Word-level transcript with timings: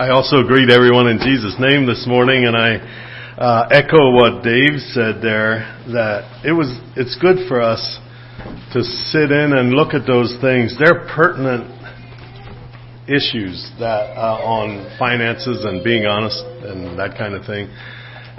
I 0.00 0.16
also 0.16 0.42
greet 0.42 0.70
everyone 0.70 1.08
in 1.08 1.18
Jesus' 1.18 1.56
name 1.60 1.84
this 1.84 2.06
morning, 2.08 2.46
and 2.48 2.56
I 2.56 2.80
uh, 3.36 3.68
echo 3.68 4.16
what 4.16 4.42
Dave 4.42 4.80
said 4.96 5.20
there. 5.20 5.76
That 5.92 6.40
it 6.40 6.56
was, 6.56 6.72
it's 6.96 7.20
good 7.20 7.46
for 7.46 7.60
us 7.60 8.00
to 8.72 8.80
sit 8.80 9.28
in 9.28 9.52
and 9.52 9.76
look 9.76 9.92
at 9.92 10.06
those 10.06 10.32
things. 10.40 10.72
They're 10.80 11.04
pertinent 11.04 11.68
issues 13.12 13.60
that 13.76 14.16
uh, 14.16 14.40
on 14.40 14.88
finances 14.98 15.68
and 15.68 15.84
being 15.84 16.06
honest 16.06 16.48
and 16.64 16.98
that 16.98 17.18
kind 17.18 17.34
of 17.34 17.44
thing. 17.44 17.68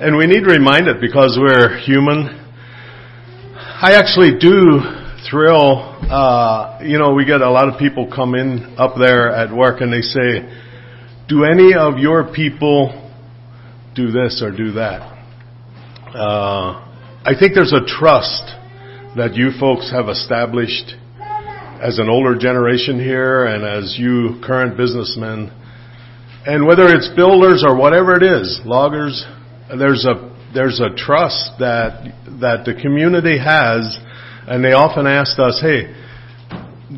And 0.01 0.17
we 0.17 0.25
need 0.25 0.49
reminded 0.49 0.97
because 0.99 1.37
we're 1.37 1.77
human. 1.85 2.41
I 3.53 4.01
actually 4.01 4.33
do 4.41 4.81
thrill. 5.29 5.77
Uh, 6.09 6.79
you 6.81 6.97
know, 6.97 7.13
we 7.13 7.23
get 7.23 7.41
a 7.41 7.51
lot 7.51 7.69
of 7.69 7.77
people 7.77 8.09
come 8.09 8.33
in 8.33 8.73
up 8.79 8.95
there 8.97 9.29
at 9.29 9.53
work 9.55 9.81
and 9.81 9.93
they 9.93 10.01
say, 10.01 10.60
"Do 11.27 11.45
any 11.45 11.73
of 11.73 11.97
your 11.97 12.33
people 12.33 13.11
do 13.95 14.11
this 14.11 14.41
or 14.41 14.51
do 14.51 14.73
that?" 14.73 15.01
Uh, 16.13 16.85
I 17.23 17.33
think 17.39 17.53
there's 17.53 17.73
a 17.73 17.85
trust 17.85 18.43
that 19.15 19.35
you 19.35 19.51
folks 19.59 19.91
have 19.91 20.09
established 20.09 20.95
as 21.81 21.99
an 21.99 22.09
older 22.09 22.37
generation 22.37 22.99
here 22.99 23.45
and 23.45 23.63
as 23.63 23.97
you 23.97 24.39
current 24.43 24.77
businessmen. 24.77 25.51
And 26.45 26.65
whether 26.65 26.87
it's 26.87 27.09
builders 27.15 27.63
or 27.65 27.75
whatever 27.75 28.15
it 28.15 28.23
is, 28.23 28.61
loggers, 28.65 29.25
there's 29.77 30.05
a 30.05 30.29
there's 30.53 30.79
a 30.79 30.89
trust 30.95 31.51
that 31.59 32.13
that 32.39 32.65
the 32.65 32.73
community 32.73 33.37
has 33.37 33.97
and 34.47 34.63
they 34.63 34.73
often 34.73 35.07
ask 35.07 35.39
us, 35.39 35.59
hey, 35.61 35.93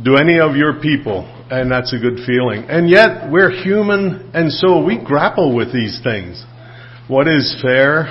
do 0.03 0.15
any 0.15 0.39
of 0.39 0.55
your 0.55 0.79
people, 0.79 1.27
and 1.59 1.71
that's 1.71 1.93
a 1.93 1.99
good 1.99 2.25
feeling. 2.25 2.65
And 2.67 2.89
yet, 2.89 3.29
we're 3.29 3.51
human, 3.51 4.31
and 4.33 4.51
so 4.51 4.83
we 4.83 4.97
grapple 4.97 5.55
with 5.55 5.71
these 5.71 5.99
things. 6.03 6.43
What 7.07 7.27
is 7.27 7.59
fair? 7.61 8.05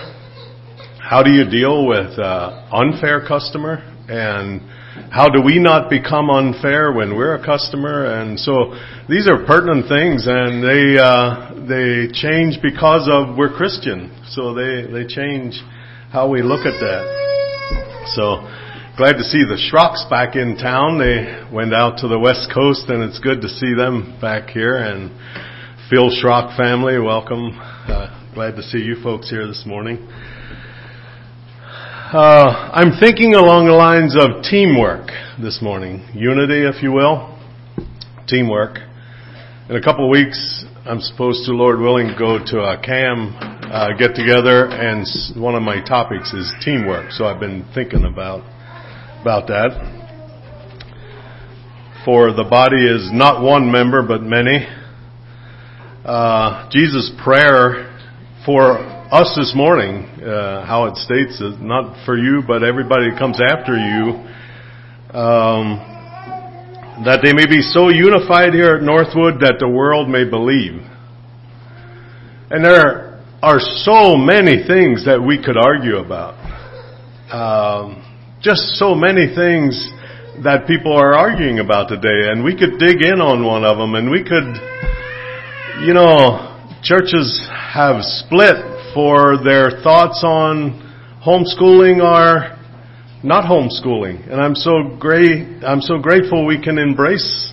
How 1.01 1.23
do 1.23 1.31
you 1.31 1.49
deal 1.51 1.87
with 1.87 2.19
uh, 2.19 2.69
unfair 2.73 3.27
customer? 3.27 3.83
And 4.09 4.61
how 5.11 5.29
do 5.29 5.43
we 5.43 5.59
not 5.59 5.91
become 5.91 6.31
unfair 6.31 6.93
when 6.93 7.17
we're 7.17 7.35
a 7.35 7.45
customer? 7.45 8.21
And 8.21 8.39
so 8.39 8.79
these 9.09 9.27
are 9.27 9.45
pertinent 9.45 9.89
things, 9.89 10.27
and 10.27 10.63
they 10.63 11.01
uh, 11.03 11.67
they 11.67 12.13
change 12.13 12.63
because 12.63 13.09
of 13.11 13.37
we're 13.37 13.53
Christian. 13.53 14.15
So 14.31 14.55
they 14.55 14.87
they 14.87 15.07
change 15.07 15.61
how 16.13 16.29
we 16.29 16.43
look 16.43 16.65
at 16.65 16.79
that. 16.79 17.05
So 18.15 18.47
glad 19.03 19.19
to 19.19 19.25
see 19.25 19.43
the 19.43 19.59
Schrocks 19.59 20.09
back 20.09 20.37
in 20.37 20.57
town. 20.57 20.97
They 20.97 21.27
went 21.53 21.75
out 21.75 21.99
to 21.99 22.07
the 22.07 22.21
west 22.21 22.53
coast 22.55 22.87
and 22.87 23.03
it's 23.03 23.19
good 23.19 23.43
to 23.43 23.49
see 23.49 23.75
them 23.75 24.17
back 24.21 24.51
here 24.51 24.77
and 24.77 25.11
Phil 25.91 26.09
Schrock 26.15 26.57
family, 26.57 27.01
welcome. 27.01 27.51
Uh, 27.59 28.31
glad 28.33 28.55
to 28.55 28.63
see 28.63 28.79
you 28.79 28.95
folks 29.03 29.29
here 29.29 29.49
this 29.49 29.65
morning. 29.67 29.99
Uh, 32.15 32.71
I'm 32.71 32.95
thinking 33.01 33.35
along 33.35 33.67
the 33.67 33.75
lines 33.75 34.15
of 34.15 34.45
teamwork 34.45 35.11
this 35.43 35.59
morning. 35.61 36.07
Unity, 36.15 36.63
if 36.63 36.81
you 36.81 36.93
will. 36.93 37.37
Teamwork. 38.29 38.79
In 39.69 39.75
a 39.75 39.83
couple 39.83 40.07
of 40.07 40.13
weeks, 40.13 40.65
I'm 40.87 41.01
supposed 41.01 41.45
to, 41.47 41.53
Lord 41.59 41.81
willing, 41.81 42.15
go 42.17 42.39
to 42.39 42.59
a 42.63 42.79
CAM 42.81 43.35
uh, 43.67 43.97
get 43.99 44.15
together, 44.15 44.69
and 44.69 45.05
one 45.35 45.57
of 45.57 45.63
my 45.63 45.83
topics 45.83 46.33
is 46.33 46.53
teamwork. 46.63 47.11
So 47.11 47.25
I've 47.25 47.41
been 47.41 47.67
thinking 47.75 48.05
about 48.05 48.45
about 49.23 49.47
that. 49.47 49.71
For 52.05 52.33
the 52.33 52.43
body 52.43 52.83
is 52.85 53.09
not 53.13 53.41
one 53.41 53.71
member, 53.71 54.03
but 54.03 54.21
many. 54.21 54.67
Uh, 56.05 56.69
Jesus' 56.73 57.13
prayer 57.23 57.97
for 58.45 58.79
us 58.79 59.33
this 59.39 59.53
morning, 59.55 60.07
uh, 60.21 60.67
how 60.67 60.87
it 60.87 60.97
states 60.97 61.41
is 61.41 61.55
not 61.61 62.05
for 62.05 62.19
you, 62.19 62.43
but 62.45 62.65
everybody 62.65 63.11
that 63.11 63.19
comes 63.19 63.39
after 63.41 63.79
you, 63.79 64.19
um, 65.17 65.79
that 67.07 67.21
they 67.23 67.33
may 67.33 67.47
be 67.47 67.63
so 67.63 67.91
unified 67.91 68.53
here 68.53 68.75
at 68.75 68.83
Northwood 68.83 69.39
that 69.39 69.59
the 69.61 69.69
world 69.69 70.09
may 70.09 70.29
believe. 70.29 70.83
And 72.51 72.65
there 72.65 73.23
are 73.41 73.61
so 73.61 74.17
many 74.17 74.67
things 74.67 75.07
that 75.07 75.23
we 75.25 75.41
could 75.41 75.57
argue 75.57 75.99
about. 75.99 76.35
Um, 77.31 78.12
just 78.43 78.75
so 78.75 78.93
many 78.93 79.33
things 79.33 79.89
that 80.43 80.67
people 80.67 80.93
are 80.93 81.15
arguing 81.15 81.61
about 81.61 81.89
today, 81.89 82.27
and 82.27 82.43
we 82.43 82.59
could 82.59 82.77
dig 82.77 82.99
in 83.01 83.23
on 83.23 83.47
one 83.47 83.63
of 83.65 83.79
them, 83.79 83.95
and 83.95 84.11
we 84.11 84.25
could, 84.27 84.59
you 85.87 85.95
know, 85.95 86.51
churches 86.83 87.47
have 87.47 88.03
split 88.03 88.59
for 88.95 89.39
their 89.45 89.79
thoughts 89.87 90.25
on 90.27 90.75
homeschooling 91.25 92.03
or 92.03 92.59
not 93.23 93.45
homeschooling, 93.45 94.27
and 94.29 94.41
I'm 94.41 94.57
so 94.57 94.97
great. 94.99 95.63
I'm 95.63 95.81
so 95.81 95.99
grateful 95.99 96.45
we 96.45 96.61
can 96.61 96.79
embrace 96.79 97.53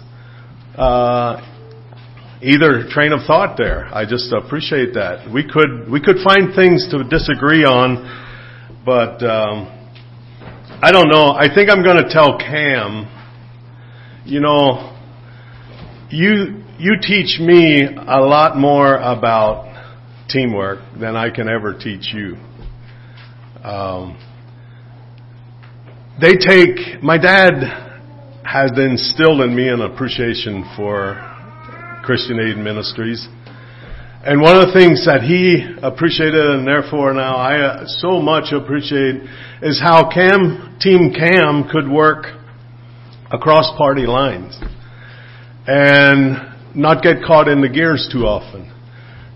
uh, 0.75 1.37
either 2.41 2.89
train 2.89 3.13
of 3.13 3.27
thought 3.27 3.59
there. 3.59 3.85
I 3.93 4.09
just 4.09 4.33
appreciate 4.33 4.95
that. 4.95 5.31
We 5.31 5.43
could 5.45 5.85
we 5.91 6.01
could 6.01 6.17
find 6.25 6.55
things 6.55 6.87
to 6.89 7.03
disagree 7.03 7.63
on, 7.63 8.81
but. 8.83 9.21
Um, 9.21 9.75
I 10.81 10.93
don't 10.93 11.09
know. 11.09 11.33
I 11.37 11.53
think 11.53 11.69
I'm 11.69 11.83
going 11.83 11.97
to 11.97 12.09
tell 12.09 12.37
CAM, 12.37 13.05
you 14.23 14.39
know, 14.39 14.97
you, 16.09 16.63
you 16.77 16.93
teach 17.01 17.37
me 17.37 17.83
a 17.83 18.21
lot 18.21 18.55
more 18.55 18.95
about 18.95 19.67
teamwork 20.29 20.79
than 20.97 21.17
I 21.17 21.31
can 21.31 21.49
ever 21.49 21.77
teach 21.77 22.13
you. 22.13 22.37
Um, 23.61 24.17
they 26.21 26.35
take, 26.35 27.03
my 27.03 27.17
dad 27.17 27.55
has 28.45 28.71
instilled 28.77 29.41
in 29.41 29.53
me 29.53 29.67
an 29.67 29.81
appreciation 29.81 30.63
for 30.77 31.19
Christian 32.05 32.39
Aid 32.39 32.55
Ministries. 32.55 33.27
And 34.21 34.41
one 34.41 34.57
of 34.57 34.67
the 34.67 34.73
things 34.73 35.05
that 35.05 35.23
he 35.23 35.63
appreciated 35.81 36.43
and 36.43 36.67
therefore 36.67 37.13
now 37.13 37.37
I 37.37 37.55
uh, 37.55 37.83
so 37.87 38.19
much 38.19 38.51
appreciate 38.51 39.23
is 39.61 39.79
how 39.79 40.11
CAM, 40.11 40.75
Team 40.81 41.15
CAM 41.15 41.69
could 41.71 41.87
work 41.87 42.25
across 43.31 43.71
party 43.77 44.05
lines 44.05 44.59
and 45.65 46.35
not 46.75 47.01
get 47.01 47.23
caught 47.25 47.47
in 47.47 47.61
the 47.61 47.69
gears 47.69 48.09
too 48.11 48.27
often. 48.27 48.67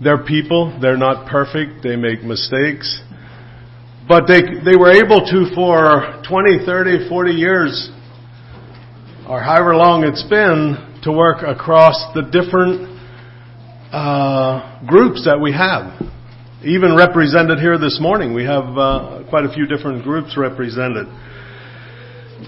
They're 0.02 0.22
people, 0.22 0.76
they're 0.82 0.98
not 0.98 1.30
perfect, 1.30 1.82
they 1.82 1.96
make 1.96 2.22
mistakes, 2.22 3.00
but 4.06 4.28
they, 4.28 4.42
they 4.68 4.76
were 4.76 4.92
able 4.92 5.24
to 5.24 5.48
for 5.54 6.20
20, 6.28 6.66
30, 6.66 7.08
40 7.08 7.30
years 7.32 7.90
or 9.26 9.40
however 9.40 9.76
long 9.76 10.04
it's 10.04 10.28
been 10.28 11.00
to 11.04 11.10
work 11.10 11.40
across 11.40 11.96
the 12.12 12.20
different 12.20 12.93
uh, 13.94 14.84
groups 14.86 15.24
that 15.24 15.38
we 15.40 15.52
have. 15.52 15.94
Even 16.64 16.96
represented 16.96 17.60
here 17.60 17.78
this 17.78 18.00
morning, 18.00 18.34
we 18.34 18.42
have 18.42 18.76
uh, 18.76 19.22
quite 19.30 19.44
a 19.44 19.52
few 19.52 19.66
different 19.66 20.02
groups 20.02 20.36
represented. 20.36 21.06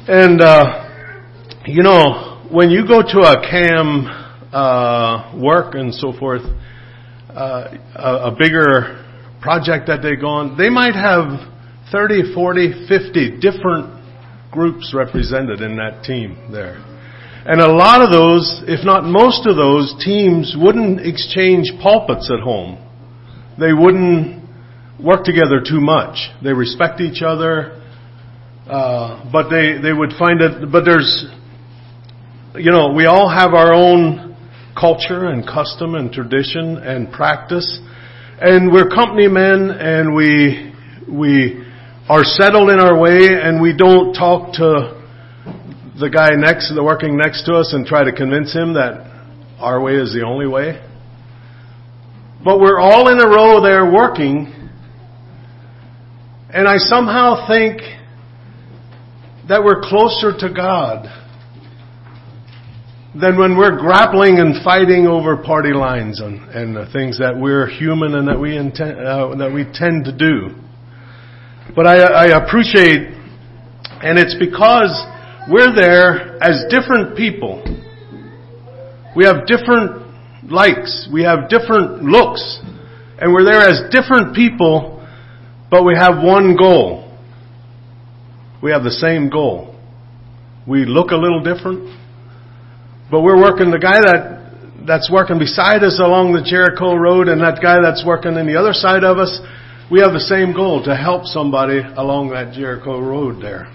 And, 0.09 0.41
uh, 0.41 1.63
you 1.67 1.85
know, 1.85 2.43
when 2.51 2.71
you 2.71 2.83
go 2.87 3.01
to 3.01 3.19
a 3.21 3.37
CAM 3.49 4.07
uh, 4.53 5.39
work 5.41 5.75
and 5.75 5.95
so 5.95 6.13
forth, 6.19 6.43
uh, 7.31 7.77
a, 7.95 8.33
a 8.33 8.37
bigger 8.37 9.05
project 9.41 9.87
that 9.87 10.03
they 10.03 10.17
go 10.17 10.29
on, 10.29 10.59
they 10.59 10.71
might 10.71 10.97
have 10.97 11.31
30, 11.93 12.35
40, 12.35 12.89
50 12.89 13.39
different 13.39 14.03
groups 14.51 14.93
represented 14.97 15.61
in 15.61 15.77
that 15.77 16.03
team 16.03 16.51
there. 16.51 16.96
And 17.49 17.61
a 17.61 17.73
lot 17.73 18.03
of 18.03 18.11
those, 18.11 18.65
if 18.67 18.85
not 18.85 19.05
most 19.05 19.47
of 19.47 19.55
those 19.55 19.95
teams 20.05 20.57
wouldn't 20.59 21.07
exchange 21.07 21.71
pulpits 21.81 22.29
at 22.29 22.43
home. 22.43 22.77
They 23.57 23.73
wouldn't 23.73 24.43
work 24.99 25.23
together 25.23 25.63
too 25.63 25.79
much. 25.79 26.19
They 26.43 26.53
respect 26.53 27.01
each 27.01 27.23
other, 27.23 27.81
uh, 28.69 29.31
but 29.31 29.49
they, 29.49 29.79
they 29.81 29.93
would 29.93 30.11
find 30.19 30.41
it, 30.41 30.73
but 30.73 30.85
there's, 30.85 31.27
you 32.57 32.73
know, 32.73 32.93
we 32.93 33.07
all 33.07 33.31
have 33.31 33.55
our 33.55 33.73
own 33.73 34.37
culture 34.77 35.27
and 35.27 35.47
custom 35.47 35.95
and 35.95 36.11
tradition 36.11 36.79
and 36.79 37.13
practice. 37.13 37.79
And 38.41 38.73
we're 38.73 38.89
company 38.89 39.29
men 39.29 39.71
and 39.71 40.17
we, 40.17 40.75
we 41.09 41.65
are 42.09 42.25
settled 42.25 42.71
in 42.71 42.81
our 42.81 42.99
way 42.99 43.29
and 43.31 43.63
we 43.63 43.73
don't 43.73 44.15
talk 44.15 44.55
to 44.55 44.96
the 45.99 46.11
guy 46.11 46.31
next, 46.37 46.75
the 46.75 46.83
working 46.83 47.17
next 47.17 47.45
to 47.45 47.55
us 47.55 47.73
and 47.73 47.87
try 47.87 48.05
to 48.05 48.13
convince 48.13 48.53
him 48.53 48.75
that 48.75 49.07
our 49.59 49.81
way 49.81 49.95
is 49.95 50.13
the 50.13 50.23
only 50.23 50.47
way. 50.47 50.83
But 52.45 52.61
we're 52.61 52.79
all 52.79 53.09
in 53.09 53.19
a 53.19 53.27
row 53.27 53.63
there 53.63 53.91
working, 53.91 54.53
and 56.51 56.69
I 56.69 56.77
somehow 56.77 57.49
think 57.49 57.81
that 59.49 59.65
we're 59.65 59.81
closer 59.81 60.37
to 60.37 60.55
God 60.55 61.07
than 63.19 63.39
when 63.39 63.57
we're 63.57 63.79
grappling 63.79 64.39
and 64.39 64.63
fighting 64.63 65.07
over 65.07 65.39
party 65.39 65.73
lines 65.73 66.21
and, 66.21 66.43
and 66.51 66.77
the 66.77 66.87
things 66.93 67.19
that 67.19 67.35
we're 67.35 67.67
human 67.67 68.15
and 68.15 68.29
that 68.29 68.39
we 68.39 68.57
intend, 68.57 69.01
uh, 69.01 69.35
that 69.37 69.51
we 69.51 69.65
tend 69.73 70.05
to 70.05 70.13
do. 70.13 70.55
But 71.75 71.87
I, 71.87 71.97
I 71.97 72.45
appreciate, 72.45 73.09
and 74.03 74.19
it's 74.19 74.37
because 74.39 74.93
we're 75.49 75.75
there 75.75 76.43
as 76.43 76.65
different 76.71 77.17
people. 77.17 77.63
We 79.15 79.25
have 79.25 79.47
different 79.47 80.51
likes. 80.51 81.09
We 81.13 81.23
have 81.23 81.49
different 81.49 82.03
looks. 82.03 82.61
And 83.19 83.33
we're 83.33 83.45
there 83.45 83.63
as 83.63 83.91
different 83.91 84.35
people, 84.35 85.07
but 85.71 85.85
we 85.85 85.95
have 85.95 86.23
one 86.23 86.57
goal. 86.57 87.03
We 88.63 88.73
have 88.73 88.83
the 88.83 88.91
same 88.91 89.31
goal. 89.31 89.75
We 90.67 90.85
look 90.85 91.13
a 91.13 91.17
little 91.17 91.43
different, 91.43 91.97
but 93.11 93.21
we're 93.21 93.41
working 93.41 93.71
the 93.71 93.79
guy 93.79 94.01
that 94.03 94.37
that's 94.87 95.11
working 95.11 95.39
beside 95.39 95.83
us 95.83 95.99
along 95.99 96.33
the 96.33 96.43
Jericho 96.43 96.95
Road 96.95 97.29
and 97.29 97.41
that 97.41 97.59
guy 97.63 97.83
that's 97.83 98.05
working 98.07 98.37
in 98.37 98.47
the 98.47 98.57
other 98.57 98.73
side 98.73 99.03
of 99.03 99.19
us, 99.19 99.41
we 99.91 100.01
have 100.01 100.13
the 100.13 100.23
same 100.23 100.55
goal 100.55 100.83
to 100.85 100.95
help 100.95 101.25
somebody 101.25 101.81
along 101.97 102.31
that 102.31 102.55
Jericho 102.55 103.01
Road 103.01 103.43
there. 103.43 103.67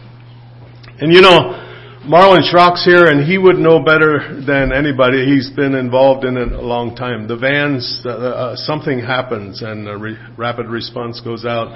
And 1.01 1.11
you 1.11 1.21
know, 1.21 1.57
Marlon 2.05 2.43
Schrock's 2.43 2.85
here 2.85 3.05
and 3.05 3.25
he 3.25 3.35
would 3.35 3.57
know 3.57 3.83
better 3.83 4.39
than 4.45 4.71
anybody. 4.71 5.25
He's 5.25 5.49
been 5.49 5.73
involved 5.73 6.23
in 6.25 6.37
it 6.37 6.51
a 6.51 6.61
long 6.61 6.95
time. 6.95 7.27
The 7.27 7.37
vans, 7.37 8.03
uh, 8.05 8.09
uh, 8.09 8.55
something 8.55 8.99
happens 8.99 9.63
and 9.63 9.87
a 9.87 9.97
re- 9.97 10.17
rapid 10.37 10.67
response 10.67 11.19
goes 11.19 11.43
out. 11.43 11.75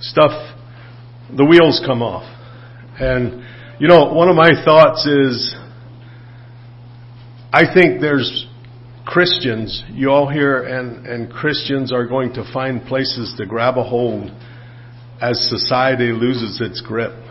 Stuff, 0.00 0.56
the 1.36 1.44
wheels 1.44 1.82
come 1.84 2.00
off. 2.00 2.24
And, 2.98 3.44
you 3.78 3.88
know, 3.88 4.14
one 4.14 4.30
of 4.30 4.36
my 4.36 4.52
thoughts 4.64 5.04
is, 5.04 5.54
I 7.52 7.64
think 7.74 8.00
there's 8.00 8.46
Christians, 9.04 9.84
you 9.90 10.10
all 10.10 10.30
here, 10.30 10.62
and, 10.62 11.06
and 11.06 11.30
Christians 11.30 11.92
are 11.92 12.06
going 12.06 12.32
to 12.34 12.52
find 12.54 12.82
places 12.86 13.34
to 13.36 13.44
grab 13.44 13.76
a 13.76 13.84
hold 13.84 14.30
as 15.20 15.38
society 15.50 16.10
loses 16.12 16.62
its 16.62 16.80
grip 16.80 17.21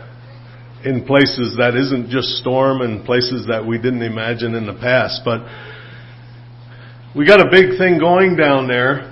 in 0.84 1.04
places 1.04 1.56
that 1.58 1.74
isn't 1.74 2.10
just 2.10 2.38
storm 2.38 2.80
and 2.80 3.04
places 3.04 3.46
that 3.48 3.64
we 3.64 3.76
didn't 3.76 4.02
imagine 4.02 4.54
in 4.54 4.66
the 4.66 4.74
past. 4.74 5.22
But 5.24 5.46
we 7.14 7.26
got 7.26 7.40
a 7.40 7.50
big 7.50 7.78
thing 7.78 7.98
going 7.98 8.36
down 8.36 8.68
there 8.68 9.10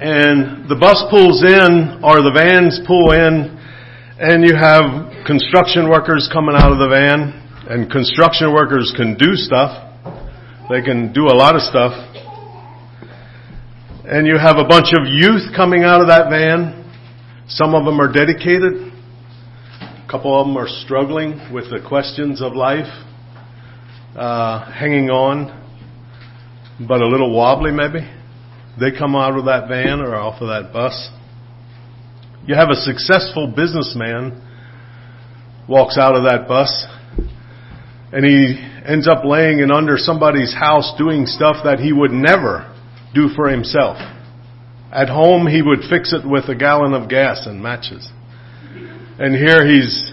and 0.00 0.68
the 0.68 0.76
bus 0.76 1.04
pulls 1.10 1.42
in 1.42 2.02
or 2.02 2.22
the 2.22 2.32
vans 2.34 2.80
pull 2.86 3.12
in 3.12 3.54
and 4.18 4.42
you 4.44 4.54
have 4.54 5.26
construction 5.26 5.88
workers 5.88 6.28
coming 6.32 6.56
out 6.56 6.72
of 6.72 6.78
the 6.78 6.88
van 6.88 7.34
and 7.70 7.90
construction 7.90 8.52
workers 8.52 8.92
can 8.96 9.16
do 9.16 9.34
stuff 9.34 9.84
they 10.70 10.80
can 10.80 11.12
do 11.12 11.26
a 11.28 11.36
lot 11.36 11.56
of 11.56 11.60
stuff. 11.60 11.92
And 14.06 14.26
you 14.26 14.38
have 14.38 14.56
a 14.56 14.64
bunch 14.64 14.96
of 14.96 15.04
youth 15.04 15.52
coming 15.54 15.84
out 15.84 16.00
of 16.00 16.08
that 16.08 16.30
van. 16.30 16.80
Some 17.48 17.74
of 17.74 17.84
them 17.84 18.00
are 18.00 18.10
dedicated. 18.10 18.93
Couple 20.14 20.40
of 20.40 20.46
them 20.46 20.56
are 20.56 20.68
struggling 20.68 21.52
with 21.52 21.70
the 21.70 21.80
questions 21.84 22.40
of 22.40 22.52
life, 22.52 22.86
uh, 24.14 24.70
hanging 24.70 25.10
on, 25.10 25.50
but 26.86 27.02
a 27.02 27.06
little 27.08 27.34
wobbly 27.34 27.72
maybe. 27.72 27.98
They 28.78 28.96
come 28.96 29.16
out 29.16 29.36
of 29.36 29.46
that 29.46 29.66
van 29.66 29.98
or 29.98 30.14
off 30.14 30.40
of 30.40 30.46
that 30.46 30.72
bus. 30.72 31.10
You 32.46 32.54
have 32.54 32.70
a 32.70 32.76
successful 32.76 33.48
businessman 33.56 34.40
walks 35.68 35.98
out 35.98 36.14
of 36.14 36.22
that 36.30 36.46
bus 36.46 36.86
and 38.12 38.24
he 38.24 38.54
ends 38.86 39.08
up 39.08 39.24
laying 39.24 39.58
in 39.58 39.72
under 39.72 39.98
somebody's 39.98 40.54
house 40.54 40.94
doing 40.96 41.26
stuff 41.26 41.56
that 41.64 41.80
he 41.80 41.92
would 41.92 42.12
never 42.12 42.72
do 43.16 43.30
for 43.34 43.48
himself. 43.48 43.96
At 44.92 45.08
home, 45.08 45.48
he 45.48 45.60
would 45.60 45.80
fix 45.90 46.12
it 46.12 46.24
with 46.24 46.44
a 46.44 46.54
gallon 46.54 46.94
of 46.94 47.08
gas 47.08 47.48
and 47.48 47.60
matches. 47.60 48.08
And 49.18 49.34
here 49.34 49.66
he's 49.66 50.12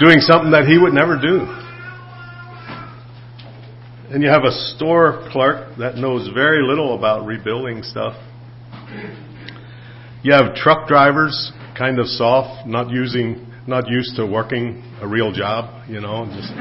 doing 0.00 0.20
something 0.20 0.50
that 0.52 0.66
he 0.66 0.78
would 0.78 0.94
never 0.94 1.20
do. 1.20 1.44
And 4.12 4.22
you 4.22 4.30
have 4.30 4.44
a 4.44 4.52
store 4.74 5.28
clerk 5.30 5.76
that 5.78 5.96
knows 5.96 6.28
very 6.34 6.66
little 6.66 6.94
about 6.98 7.26
rebuilding 7.26 7.82
stuff. 7.82 8.16
You 10.22 10.32
have 10.32 10.54
truck 10.54 10.88
drivers, 10.88 11.52
kind 11.76 11.98
of 11.98 12.06
soft, 12.06 12.66
not 12.66 12.90
using, 12.90 13.46
not 13.66 13.88
used 13.88 14.16
to 14.16 14.26
working 14.26 14.82
a 15.00 15.06
real 15.06 15.32
job, 15.32 15.88
you 15.88 16.00
know, 16.00 16.26
just 16.26 16.50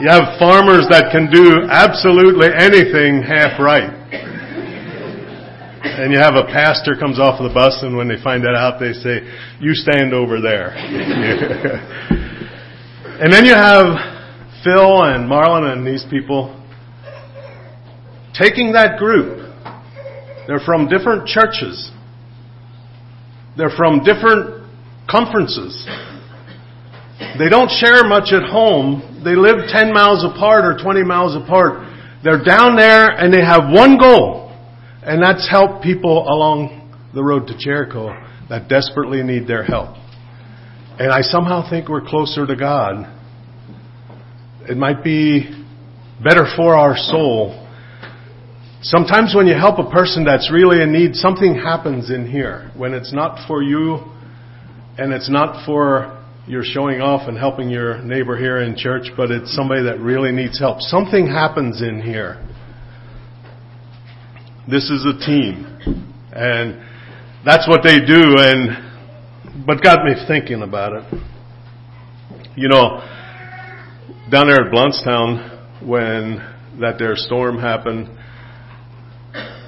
you 0.00 0.08
have 0.08 0.38
farmers 0.38 0.86
that 0.90 1.08
can 1.12 1.30
do 1.30 1.64
absolutely 1.70 2.48
anything 2.52 3.22
half 3.22 3.60
right. 3.60 3.95
And 5.98 6.12
you 6.12 6.18
have 6.18 6.34
a 6.34 6.44
pastor 6.44 6.94
comes 6.94 7.18
off 7.18 7.40
of 7.40 7.48
the 7.48 7.54
bus 7.54 7.78
and 7.82 7.96
when 7.96 8.06
they 8.06 8.22
find 8.22 8.44
that 8.44 8.54
out 8.54 8.78
they 8.78 8.92
say, 8.92 9.20
you 9.60 9.72
stand 9.72 10.12
over 10.12 10.40
there. 10.40 10.70
and 13.20 13.32
then 13.32 13.44
you 13.44 13.54
have 13.54 13.96
Phil 14.62 15.02
and 15.04 15.24
Marlon 15.30 15.72
and 15.72 15.86
these 15.86 16.04
people 16.10 16.52
taking 18.34 18.72
that 18.72 18.98
group. 18.98 19.46
They're 20.46 20.60
from 20.60 20.88
different 20.88 21.26
churches. 21.26 21.90
They're 23.56 23.74
from 23.74 24.04
different 24.04 24.68
conferences. 25.08 25.86
They 27.38 27.48
don't 27.48 27.70
share 27.70 28.04
much 28.04 28.32
at 28.32 28.44
home. 28.44 29.22
They 29.24 29.34
live 29.34 29.68
10 29.68 29.92
miles 29.92 30.24
apart 30.24 30.64
or 30.64 30.76
20 30.82 31.02
miles 31.04 31.34
apart. 31.34 31.88
They're 32.22 32.42
down 32.44 32.76
there 32.76 33.08
and 33.08 33.32
they 33.32 33.40
have 33.40 33.72
one 33.72 33.98
goal, 33.98 34.45
and 35.06 35.22
that's 35.22 35.48
helped 35.48 35.84
people 35.84 36.26
along 36.28 36.82
the 37.14 37.22
road 37.22 37.46
to 37.46 37.56
Jericho 37.56 38.10
that 38.48 38.68
desperately 38.68 39.22
need 39.22 39.46
their 39.46 39.62
help. 39.62 39.96
And 40.98 41.12
I 41.12 41.20
somehow 41.20 41.68
think 41.68 41.88
we're 41.88 42.04
closer 42.04 42.46
to 42.46 42.56
God. 42.56 43.06
It 44.68 44.76
might 44.76 45.04
be 45.04 45.64
better 46.22 46.44
for 46.56 46.74
our 46.74 46.96
soul. 46.96 47.62
Sometimes 48.82 49.34
when 49.34 49.46
you 49.46 49.54
help 49.54 49.78
a 49.78 49.90
person 49.90 50.24
that's 50.24 50.50
really 50.52 50.82
in 50.82 50.92
need, 50.92 51.14
something 51.14 51.54
happens 51.54 52.10
in 52.10 52.28
here. 52.28 52.72
When 52.76 52.92
it's 52.92 53.12
not 53.12 53.46
for 53.46 53.62
you 53.62 53.98
and 54.98 55.12
it's 55.12 55.30
not 55.30 55.64
for 55.66 56.24
you're 56.48 56.64
showing 56.64 57.00
off 57.00 57.28
and 57.28 57.36
helping 57.36 57.68
your 57.68 58.02
neighbor 58.02 58.36
here 58.36 58.62
in 58.62 58.76
church, 58.76 59.08
but 59.16 59.30
it's 59.30 59.54
somebody 59.54 59.82
that 59.84 60.00
really 60.00 60.32
needs 60.32 60.58
help. 60.58 60.80
Something 60.80 61.26
happens 61.26 61.82
in 61.82 62.00
here. 62.00 62.45
This 64.68 64.90
is 64.90 65.06
a 65.06 65.16
team. 65.24 65.64
And 66.32 66.82
that's 67.44 67.68
what 67.68 67.82
they 67.84 68.00
do 68.00 68.34
and 68.38 69.64
but 69.64 69.80
got 69.80 70.04
me 70.04 70.12
thinking 70.26 70.62
about 70.62 70.92
it. 70.92 71.04
You 72.56 72.68
know, 72.68 73.00
down 74.30 74.48
there 74.48 74.66
at 74.66 74.72
Blountstown 74.72 75.86
when 75.86 76.38
that 76.80 76.96
there 76.98 77.14
storm 77.14 77.58
happened, 77.58 78.08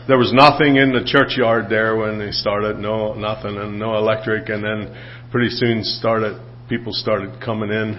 there 0.09 0.19
was 0.19 0.33
nothing 0.33 0.77
in 0.77 0.93
the 0.93 1.05
churchyard 1.07 1.67
there 1.71 1.97
when 1.97 2.19
they 2.19 2.33
started, 2.33 2.79
no 2.79 3.15
nothing 3.15 3.57
and 3.57 3.79
no 3.79 3.97
electric 3.97 4.49
and 4.49 4.65
then 4.65 4.97
pretty 5.31 5.51
soon 5.51 5.85
started 5.85 6.43
people 6.69 6.93
started 6.93 7.41
coming 7.41 7.71
in 7.71 7.95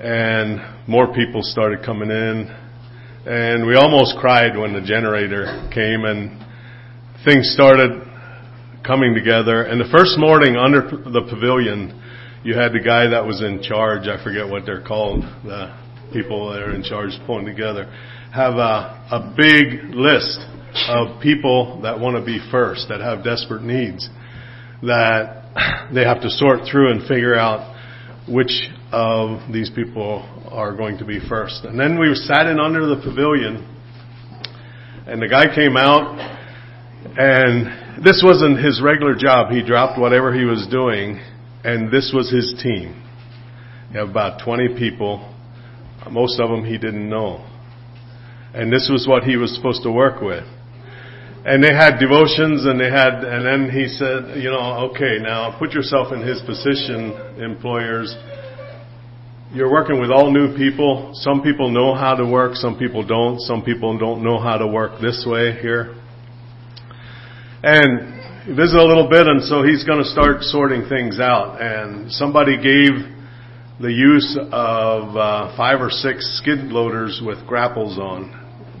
and 0.00 0.60
more 0.86 1.12
people 1.14 1.40
started 1.42 1.84
coming 1.84 2.10
in 2.10 2.59
and 3.26 3.66
we 3.66 3.74
almost 3.74 4.16
cried 4.18 4.56
when 4.56 4.72
the 4.72 4.80
generator 4.80 5.68
came 5.74 6.04
and 6.04 6.40
things 7.24 7.52
started 7.52 8.02
coming 8.86 9.14
together. 9.14 9.64
And 9.64 9.80
the 9.80 9.88
first 9.92 10.18
morning 10.18 10.56
under 10.56 10.80
the 10.80 11.26
pavilion 11.28 12.00
you 12.42 12.56
had 12.56 12.72
the 12.72 12.80
guy 12.80 13.06
that 13.08 13.26
was 13.26 13.42
in 13.42 13.62
charge 13.62 14.08
i 14.08 14.22
forget 14.24 14.48
what 14.48 14.64
they're 14.64 14.82
called 14.82 15.22
the 15.44 15.68
people 16.10 16.50
that 16.50 16.62
are 16.62 16.74
in 16.74 16.82
charge 16.82 17.10
pulling 17.26 17.44
together 17.44 17.84
have 18.32 18.54
a, 18.54 18.96
a 19.12 19.34
big 19.36 19.94
list 19.94 20.40
of 20.88 21.20
people 21.20 21.80
that 21.82 22.00
want 22.00 22.16
to 22.16 22.24
be 22.24 22.40
first 22.50 22.86
that 22.88 23.00
have 23.00 23.22
desperate 23.22 23.62
needs 23.62 24.08
that 24.82 25.44
they 25.94 26.02
have 26.02 26.22
to 26.22 26.30
sort 26.30 26.60
through 26.70 26.90
and 26.92 27.06
figure 27.06 27.34
out 27.34 27.76
which 28.26 28.70
of 28.92 29.52
these 29.52 29.70
people 29.70 30.22
are 30.50 30.74
going 30.76 30.98
to 30.98 31.04
be 31.04 31.20
first. 31.28 31.64
And 31.64 31.78
then 31.78 31.98
we 31.98 32.14
sat 32.14 32.46
in 32.46 32.58
under 32.58 32.86
the 32.86 32.96
pavilion, 32.96 33.66
and 35.06 35.22
the 35.22 35.28
guy 35.28 35.54
came 35.54 35.76
out, 35.76 36.18
and 37.16 38.04
this 38.04 38.22
wasn't 38.24 38.58
his 38.64 38.80
regular 38.82 39.14
job. 39.14 39.50
He 39.50 39.62
dropped 39.62 39.98
whatever 39.98 40.34
he 40.34 40.44
was 40.44 40.66
doing, 40.70 41.20
and 41.64 41.90
this 41.90 42.12
was 42.14 42.30
his 42.30 42.54
team. 42.62 43.02
You 43.92 44.00
have 44.00 44.08
about 44.08 44.42
20 44.44 44.78
people. 44.78 45.34
Most 46.10 46.40
of 46.40 46.48
them 46.48 46.64
he 46.64 46.78
didn't 46.78 47.08
know. 47.08 47.46
And 48.54 48.72
this 48.72 48.88
was 48.90 49.06
what 49.06 49.24
he 49.24 49.36
was 49.36 49.54
supposed 49.54 49.82
to 49.82 49.90
work 49.90 50.20
with. 50.20 50.44
And 51.44 51.64
they 51.64 51.72
had 51.72 51.98
devotions 51.98 52.66
and 52.66 52.78
they 52.78 52.90
had, 52.90 53.24
and 53.24 53.46
then 53.46 53.70
he 53.70 53.88
said, 53.88 54.36
you 54.42 54.50
know, 54.50 54.90
okay, 54.90 55.18
now 55.22 55.56
put 55.58 55.72
yourself 55.72 56.12
in 56.12 56.20
his 56.20 56.40
position, 56.42 57.12
employers. 57.40 58.14
You're 59.52 59.70
working 59.70 60.00
with 60.00 60.10
all 60.10 60.30
new 60.30 60.56
people. 60.56 61.10
Some 61.14 61.42
people 61.42 61.70
know 61.70 61.94
how 61.94 62.14
to 62.14 62.24
work, 62.24 62.54
some 62.54 62.78
people 62.78 63.04
don't. 63.04 63.40
Some 63.40 63.62
people 63.62 63.98
don't 63.98 64.22
know 64.22 64.38
how 64.38 64.56
to 64.56 64.66
work 64.66 65.00
this 65.00 65.24
way 65.26 65.60
here. 65.60 65.96
And 67.62 68.44
he 68.44 68.52
visited 68.52 68.80
a 68.80 68.86
little 68.86 69.08
bit, 69.10 69.26
and 69.26 69.42
so 69.42 69.62
he's 69.62 69.84
going 69.84 69.98
to 69.98 70.08
start 70.08 70.42
sorting 70.42 70.88
things 70.88 71.18
out. 71.18 71.60
And 71.60 72.10
somebody 72.12 72.56
gave 72.56 72.94
the 73.80 73.90
use 73.92 74.38
of 74.52 75.16
uh, 75.16 75.56
five 75.56 75.80
or 75.80 75.90
six 75.90 76.38
skid 76.40 76.70
loaders 76.70 77.20
with 77.24 77.44
grapples 77.46 77.98
on. 77.98 78.36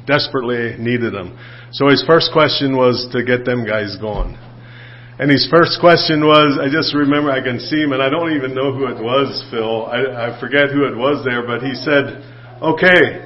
Desperately 0.06 0.76
needed 0.78 1.12
them. 1.12 1.36
So 1.72 1.88
his 1.88 2.04
first 2.06 2.30
question 2.32 2.76
was 2.76 3.08
to 3.12 3.24
get 3.24 3.44
them 3.44 3.66
guys 3.66 3.96
going. 4.00 4.38
And 5.20 5.30
his 5.30 5.46
first 5.52 5.80
question 5.80 6.24
was, 6.24 6.56
I 6.56 6.72
just 6.72 6.94
remember 6.94 7.30
I 7.30 7.44
can 7.44 7.60
see 7.60 7.76
him, 7.76 7.92
and 7.92 8.00
I 8.00 8.08
don't 8.08 8.32
even 8.32 8.54
know 8.54 8.72
who 8.72 8.86
it 8.86 8.96
was, 8.96 9.44
Phil. 9.50 9.84
I, 9.84 10.32
I 10.32 10.40
forget 10.40 10.72
who 10.72 10.88
it 10.88 10.96
was 10.96 11.22
there, 11.28 11.44
but 11.44 11.60
he 11.60 11.74
said, 11.76 12.24
okay, 12.64 13.20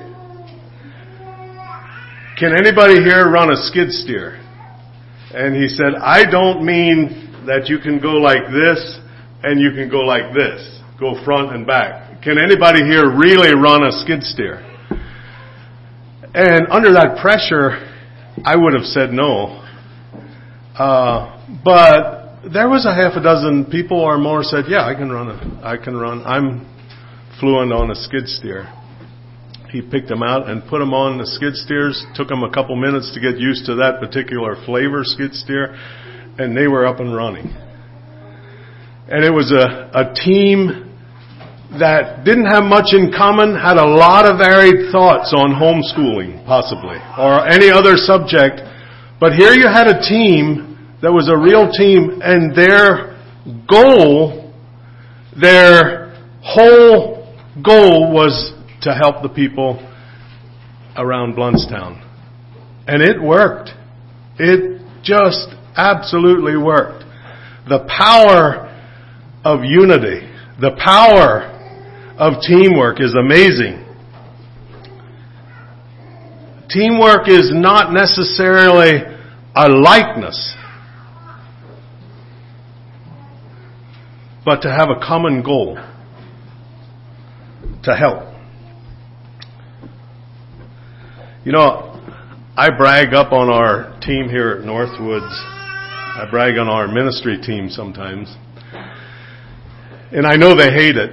can 2.36 2.50
anybody 2.50 2.98
here 2.98 3.30
run 3.30 3.52
a 3.52 3.56
skid 3.70 3.92
steer? 3.92 4.42
And 5.32 5.54
he 5.54 5.68
said, 5.68 5.94
I 5.94 6.28
don't 6.28 6.66
mean 6.66 7.46
that 7.46 7.68
you 7.68 7.78
can 7.78 8.00
go 8.00 8.14
like 8.18 8.50
this 8.50 8.98
and 9.44 9.60
you 9.60 9.70
can 9.70 9.88
go 9.88 10.00
like 10.00 10.34
this, 10.34 10.80
go 10.98 11.14
front 11.24 11.54
and 11.54 11.64
back. 11.64 12.22
Can 12.22 12.42
anybody 12.42 12.82
here 12.82 13.06
really 13.06 13.54
run 13.54 13.84
a 13.86 13.92
skid 14.02 14.24
steer? 14.24 14.66
And 16.34 16.66
under 16.72 16.92
that 16.94 17.18
pressure, 17.22 17.86
I 18.44 18.56
would 18.56 18.74
have 18.74 18.82
said 18.82 19.12
no. 19.12 19.62
Uh, 20.76 21.33
but 21.64 22.40
there 22.52 22.68
was 22.68 22.86
a 22.86 22.94
half 22.94 23.16
a 23.16 23.22
dozen 23.22 23.66
people 23.66 24.00
or 24.00 24.18
more 24.18 24.42
said, 24.42 24.64
"Yeah, 24.68 24.84
I 24.84 24.94
can 24.94 25.10
run. 25.10 25.60
I 25.62 25.76
can 25.76 25.96
run. 25.96 26.22
I'm 26.24 26.66
fluent 27.40 27.72
on 27.72 27.90
a 27.90 27.94
skid 27.94 28.28
steer." 28.28 28.68
He 29.70 29.82
picked 29.82 30.08
them 30.08 30.22
out 30.22 30.48
and 30.48 30.64
put 30.66 30.78
them 30.78 30.94
on 30.94 31.18
the 31.18 31.26
skid 31.26 31.56
steers. 31.56 32.04
Took 32.14 32.28
them 32.28 32.44
a 32.44 32.50
couple 32.50 32.76
minutes 32.76 33.12
to 33.14 33.20
get 33.20 33.38
used 33.38 33.66
to 33.66 33.74
that 33.76 33.98
particular 33.98 34.54
flavor 34.64 35.02
skid 35.02 35.34
steer, 35.34 35.74
and 36.38 36.56
they 36.56 36.68
were 36.68 36.86
up 36.86 37.00
and 37.00 37.14
running. 37.14 37.50
And 39.10 39.24
it 39.24 39.32
was 39.32 39.50
a, 39.50 39.90
a 39.92 40.14
team 40.14 40.94
that 41.78 42.24
didn't 42.24 42.46
have 42.46 42.62
much 42.62 42.94
in 42.94 43.10
common, 43.10 43.58
had 43.58 43.76
a 43.76 43.84
lot 43.84 44.24
of 44.24 44.38
varied 44.38 44.92
thoughts 44.92 45.34
on 45.34 45.50
homeschooling, 45.50 46.46
possibly, 46.46 46.96
or 47.18 47.42
any 47.46 47.68
other 47.68 47.96
subject. 47.96 48.62
But 49.18 49.32
here 49.34 49.52
you 49.52 49.66
had 49.66 49.88
a 49.88 49.98
team 49.98 50.73
that 51.04 51.12
was 51.12 51.28
a 51.28 51.36
real 51.36 51.70
team 51.70 52.22
and 52.22 52.56
their 52.56 53.12
goal, 53.68 54.54
their 55.38 56.16
whole 56.42 57.36
goal 57.62 58.10
was 58.10 58.54
to 58.80 58.94
help 58.94 59.22
the 59.22 59.28
people 59.28 59.76
around 60.96 61.34
Blountstown. 61.34 62.00
And 62.86 63.02
it 63.02 63.22
worked. 63.22 63.72
It 64.38 64.80
just 65.02 65.48
absolutely 65.76 66.56
worked. 66.56 67.04
The 67.68 67.86
power 67.86 68.72
of 69.44 69.60
unity, 69.62 70.26
the 70.58 70.72
power 70.82 71.52
of 72.18 72.40
teamwork 72.40 73.02
is 73.02 73.14
amazing. 73.14 73.84
Teamwork 76.70 77.28
is 77.28 77.50
not 77.52 77.92
necessarily 77.92 79.02
a 79.54 79.68
likeness. 79.68 80.56
But 84.44 84.60
to 84.62 84.70
have 84.70 84.90
a 84.90 85.00
common 85.00 85.42
goal 85.42 85.76
to 87.82 87.94
help. 87.94 88.34
You 91.44 91.52
know, 91.52 91.90
I 92.56 92.70
brag 92.76 93.14
up 93.14 93.32
on 93.32 93.50
our 93.50 93.98
team 94.00 94.28
here 94.28 94.50
at 94.50 94.64
Northwoods. 94.64 95.32
I 96.16 96.26
brag 96.30 96.58
on 96.58 96.68
our 96.68 96.86
ministry 96.86 97.38
team 97.42 97.68
sometimes. 97.68 98.34
And 100.12 100.26
I 100.26 100.36
know 100.36 100.56
they 100.56 100.70
hate 100.70 100.96
it, 100.96 101.10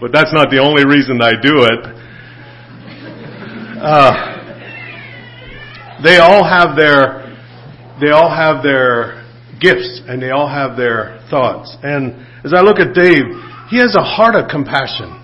but 0.00 0.12
that's 0.12 0.32
not 0.32 0.50
the 0.50 0.58
only 0.58 0.84
reason 0.84 1.22
I 1.22 1.32
do 1.40 1.62
it. 1.62 2.04
Uh, 3.80 4.34
they 6.02 6.18
all 6.18 6.42
have 6.42 6.76
their, 6.76 7.38
they 8.00 8.10
all 8.10 8.28
have 8.28 8.62
their 8.62 9.24
gifts 9.60 10.02
and 10.08 10.20
they 10.20 10.30
all 10.30 10.48
have 10.48 10.76
their 10.76 11.23
thoughts. 11.34 11.74
And 11.82 12.14
as 12.46 12.54
I 12.54 12.62
look 12.62 12.78
at 12.78 12.94
Dave, 12.94 13.26
he 13.66 13.82
has 13.82 13.98
a 13.98 14.06
heart 14.06 14.38
of 14.38 14.46
compassion. 14.46 15.18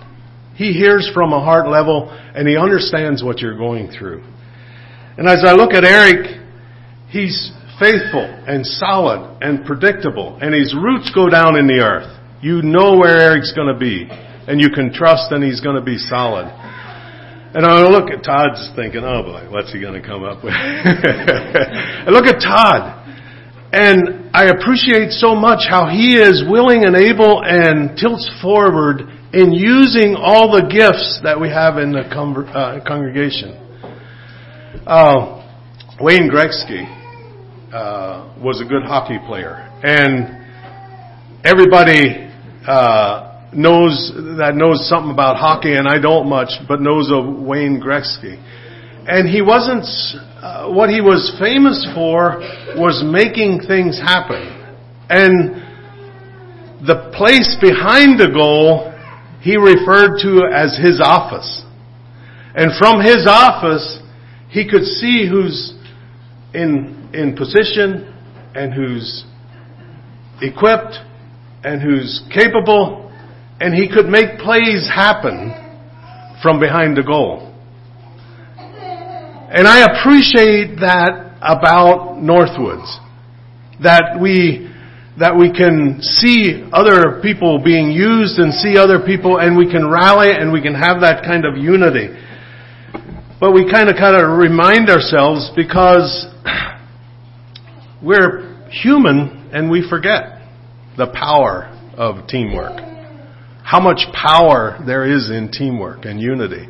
He 0.59 0.73
hears 0.73 1.09
from 1.13 1.31
a 1.31 1.39
heart 1.39 1.69
level 1.71 2.11
and 2.11 2.43
he 2.47 2.57
understands 2.57 3.23
what 3.23 3.39
you're 3.39 3.57
going 3.57 3.89
through. 3.95 4.21
And 5.17 5.29
as 5.29 5.47
I 5.47 5.53
look 5.53 5.71
at 5.71 5.85
Eric, 5.85 6.27
he's 7.07 7.51
faithful 7.79 8.27
and 8.27 8.65
solid 8.65 9.39
and 9.39 9.65
predictable 9.65 10.37
and 10.41 10.53
his 10.53 10.75
roots 10.75 11.09
go 11.15 11.29
down 11.29 11.55
in 11.55 11.65
the 11.65 11.79
earth. 11.79 12.11
You 12.43 12.61
know 12.61 12.97
where 12.97 13.31
Eric's 13.31 13.53
going 13.55 13.71
to 13.71 13.79
be 13.79 14.07
and 14.11 14.59
you 14.59 14.69
can 14.69 14.91
trust 14.91 15.31
and 15.31 15.41
he's 15.41 15.61
going 15.61 15.77
to 15.77 15.85
be 15.85 15.97
solid. 15.97 16.51
And 17.53 17.65
I 17.65 17.87
look 17.87 18.11
at 18.11 18.23
Todd's 18.23 18.69
thinking, 18.75 19.03
oh 19.03 19.23
boy, 19.23 19.47
what's 19.49 19.71
he 19.71 19.79
going 19.79 19.99
to 19.99 20.05
come 20.05 20.23
up 20.23 20.43
with? 20.43 20.53
I 20.55 22.09
look 22.11 22.25
at 22.25 22.39
Todd 22.43 22.99
and 23.71 24.20
I 24.33 24.45
appreciate 24.45 25.11
so 25.11 25.35
much 25.35 25.67
how 25.69 25.89
he 25.89 26.15
is 26.15 26.45
willing 26.49 26.85
and 26.85 26.95
able 26.95 27.43
and 27.43 27.97
tilts 27.97 28.31
forward 28.41 29.01
in 29.33 29.51
using 29.51 30.15
all 30.15 30.55
the 30.55 30.71
gifts 30.71 31.19
that 31.23 31.39
we 31.39 31.49
have 31.49 31.77
in 31.77 31.91
the 31.91 31.99
uh, 31.99 32.79
congregation. 32.87 33.59
Uh, 34.87 35.43
Wayne 35.99 36.31
Gretzky 36.31 36.87
uh, 37.73 38.33
was 38.41 38.61
a 38.61 38.65
good 38.65 38.83
hockey 38.83 39.19
player, 39.27 39.67
and 39.83 40.47
everybody 41.43 42.31
uh, 42.65 43.49
knows 43.51 44.13
that 44.37 44.55
knows 44.55 44.87
something 44.87 45.11
about 45.11 45.35
hockey, 45.35 45.73
and 45.75 45.89
I 45.89 45.99
don't 45.99 46.29
much, 46.29 46.51
but 46.69 46.79
knows 46.79 47.11
of 47.11 47.25
Wayne 47.43 47.81
Gretzky. 47.83 48.39
And 49.11 49.27
he 49.27 49.41
wasn't 49.41 49.83
uh, 50.41 50.71
what 50.71 50.89
he 50.89 51.01
was 51.01 51.35
famous 51.37 51.85
for 51.93 52.39
was 52.79 53.03
making 53.03 53.59
things 53.67 53.99
happen. 53.99 54.39
And 55.09 56.87
the 56.87 57.11
place 57.13 57.57
behind 57.59 58.17
the 58.17 58.31
goal 58.33 58.87
he 59.41 59.57
referred 59.57 60.21
to 60.23 60.47
as 60.47 60.79
his 60.81 61.01
office. 61.03 61.61
And 62.55 62.71
from 62.79 63.01
his 63.01 63.27
office, 63.27 63.99
he 64.47 64.65
could 64.65 64.85
see 64.85 65.27
who's 65.29 65.73
in, 66.53 67.09
in 67.13 67.35
position 67.35 68.15
and 68.55 68.73
who's 68.73 69.25
equipped 70.41 70.95
and 71.65 71.81
who's 71.81 72.23
capable, 72.33 73.11
and 73.59 73.75
he 73.75 73.89
could 73.89 74.05
make 74.05 74.39
plays 74.39 74.87
happen 74.87 75.51
from 76.41 76.61
behind 76.61 76.95
the 76.95 77.03
goal. 77.03 77.50
And 79.53 79.67
I 79.67 79.83
appreciate 79.83 80.79
that 80.79 81.35
about 81.41 82.23
Northwoods. 82.23 82.87
That 83.83 84.17
we, 84.21 84.71
that 85.19 85.35
we 85.35 85.51
can 85.51 85.99
see 86.01 86.69
other 86.71 87.19
people 87.21 87.59
being 87.61 87.91
used 87.91 88.39
and 88.39 88.53
see 88.53 88.77
other 88.77 89.03
people 89.05 89.39
and 89.39 89.57
we 89.57 89.69
can 89.69 89.89
rally 89.89 90.31
and 90.31 90.53
we 90.53 90.61
can 90.61 90.73
have 90.73 91.01
that 91.01 91.25
kind 91.25 91.43
of 91.43 91.57
unity. 91.57 92.15
But 93.41 93.51
we 93.51 93.69
kind 93.69 93.89
of 93.89 93.97
kind 93.97 94.15
of 94.15 94.37
remind 94.37 94.89
ourselves 94.89 95.51
because 95.53 96.27
we're 98.01 98.69
human 98.69 99.49
and 99.51 99.69
we 99.69 99.85
forget 99.89 100.47
the 100.95 101.07
power 101.07 101.67
of 101.97 102.25
teamwork. 102.27 102.79
How 103.65 103.81
much 103.81 104.07
power 104.13 104.79
there 104.85 105.03
is 105.03 105.29
in 105.29 105.51
teamwork 105.51 106.05
and 106.05 106.21
unity. 106.21 106.67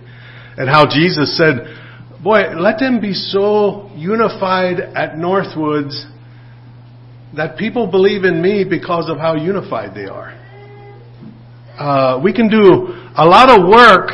And 0.57 0.67
how 0.67 0.85
Jesus 0.85 1.37
said, 1.37 1.77
boy, 2.23 2.55
let 2.59 2.79
them 2.79 3.01
be 3.01 3.13
so 3.13 3.89
unified 3.95 4.79
at 4.79 5.15
Northwoods 5.15 6.07
that 7.35 7.57
people 7.57 7.89
believe 7.89 8.23
in 8.23 8.41
me 8.41 8.65
because 8.69 9.09
of 9.09 9.17
how 9.17 9.35
unified 9.35 9.95
they 9.95 10.05
are. 10.05 10.37
Uh, 11.77 12.21
we 12.23 12.33
can 12.33 12.49
do 12.49 12.87
a 13.17 13.25
lot 13.25 13.49
of 13.49 13.67
work, 13.67 14.09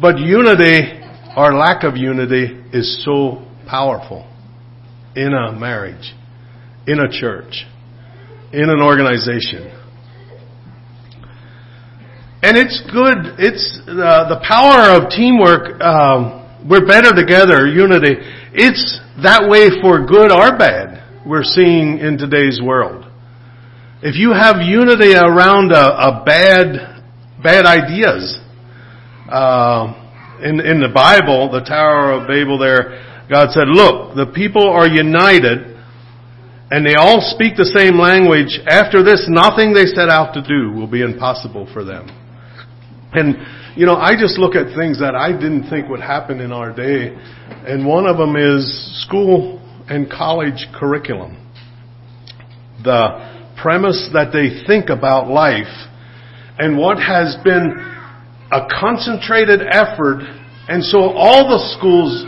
but 0.00 0.18
unity 0.18 1.00
or 1.36 1.54
lack 1.54 1.82
of 1.82 1.96
unity 1.96 2.62
is 2.72 3.04
so 3.04 3.44
powerful 3.66 4.30
in 5.16 5.32
a 5.32 5.52
marriage, 5.52 6.12
in 6.86 7.00
a 7.00 7.10
church, 7.10 7.64
in 8.52 8.68
an 8.68 8.80
organization. 8.80 9.83
And 12.44 12.58
it's 12.58 12.78
good. 12.92 13.40
It's 13.40 13.80
uh, 13.88 14.28
the 14.28 14.36
power 14.46 15.00
of 15.00 15.08
teamwork. 15.08 15.80
Um, 15.80 16.44
we're 16.68 16.84
better 16.84 17.16
together, 17.16 17.66
unity. 17.66 18.20
It's 18.52 19.00
that 19.24 19.48
way 19.48 19.80
for 19.80 20.04
good 20.04 20.30
or 20.30 20.52
bad. 20.58 21.24
We're 21.24 21.42
seeing 21.42 21.98
in 21.98 22.18
today's 22.18 22.60
world. 22.62 23.06
if 24.02 24.16
you 24.16 24.32
have 24.32 24.60
unity 24.60 25.14
around 25.16 25.72
a, 25.72 26.20
a 26.20 26.22
bad, 26.26 27.00
bad 27.42 27.64
ideas, 27.64 28.38
uh, 29.32 29.94
in, 30.44 30.60
in 30.60 30.84
the 30.84 30.92
Bible, 30.92 31.50
the 31.50 31.64
Tower 31.64 32.12
of 32.12 32.28
Babel 32.28 32.58
there, 32.58 33.24
God 33.30 33.52
said, 33.52 33.68
look, 33.68 34.16
the 34.16 34.26
people 34.34 34.68
are 34.68 34.86
united 34.86 35.80
and 36.70 36.84
they 36.84 36.94
all 36.94 37.24
speak 37.24 37.56
the 37.56 37.64
same 37.64 37.98
language. 37.98 38.60
After 38.68 39.02
this, 39.02 39.24
nothing 39.28 39.72
they 39.72 39.86
set 39.86 40.10
out 40.10 40.34
to 40.34 40.42
do 40.42 40.76
will 40.76 40.86
be 40.90 41.00
impossible 41.00 41.66
for 41.72 41.84
them. 41.84 42.20
And, 43.14 43.36
you 43.76 43.86
know, 43.86 43.94
I 43.94 44.18
just 44.18 44.38
look 44.38 44.54
at 44.54 44.74
things 44.76 44.98
that 45.00 45.14
I 45.14 45.32
didn't 45.32 45.70
think 45.70 45.88
would 45.88 46.00
happen 46.00 46.40
in 46.40 46.52
our 46.52 46.74
day. 46.74 47.14
And 47.66 47.86
one 47.86 48.06
of 48.06 48.16
them 48.16 48.34
is 48.34 48.66
school 49.06 49.62
and 49.88 50.10
college 50.10 50.66
curriculum. 50.74 51.38
The 52.82 53.54
premise 53.60 54.10
that 54.12 54.32
they 54.32 54.66
think 54.66 54.90
about 54.90 55.28
life 55.28 55.72
and 56.58 56.76
what 56.76 56.98
has 56.98 57.36
been 57.44 57.78
a 58.50 58.66
concentrated 58.80 59.60
effort. 59.62 60.20
And 60.68 60.82
so 60.82 60.98
all 60.98 61.48
the 61.48 61.76
schools 61.78 62.24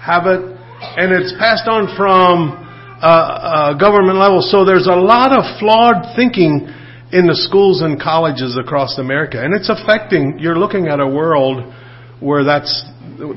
have 0.00 0.26
it 0.26 0.56
and 0.96 1.12
it's 1.12 1.32
passed 1.38 1.68
on 1.68 1.94
from 1.96 2.52
uh, 3.00 3.06
uh, 3.06 3.78
government 3.78 4.18
level. 4.18 4.40
So 4.40 4.64
there's 4.64 4.86
a 4.86 4.96
lot 4.96 5.32
of 5.32 5.44
flawed 5.60 6.16
thinking 6.16 6.68
in 7.12 7.26
the 7.26 7.36
schools 7.36 7.82
and 7.82 8.00
colleges 8.00 8.56
across 8.58 8.98
America, 8.98 9.42
and 9.42 9.54
it's 9.54 9.70
affecting. 9.70 10.38
You're 10.38 10.58
looking 10.58 10.88
at 10.88 11.00
a 11.00 11.06
world 11.06 11.72
where 12.20 12.44
that's 12.44 12.84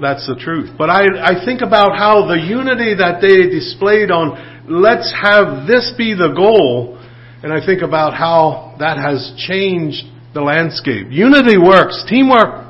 that's 0.01 0.25
the 0.27 0.35
truth. 0.39 0.71
But 0.77 0.89
I 0.89 1.05
I 1.21 1.45
think 1.45 1.61
about 1.61 1.97
how 1.97 2.27
the 2.27 2.39
unity 2.39 2.95
that 2.95 3.21
they 3.21 3.49
displayed 3.49 4.11
on 4.11 4.65
let's 4.69 5.13
have 5.13 5.67
this 5.67 5.93
be 5.97 6.13
the 6.13 6.33
goal, 6.35 6.97
and 7.43 7.53
I 7.53 7.63
think 7.65 7.81
about 7.81 8.13
how 8.13 8.75
that 8.79 8.97
has 8.97 9.33
changed 9.37 10.05
the 10.33 10.41
landscape. 10.41 11.07
Unity 11.09 11.57
works, 11.57 12.05
teamwork 12.09 12.69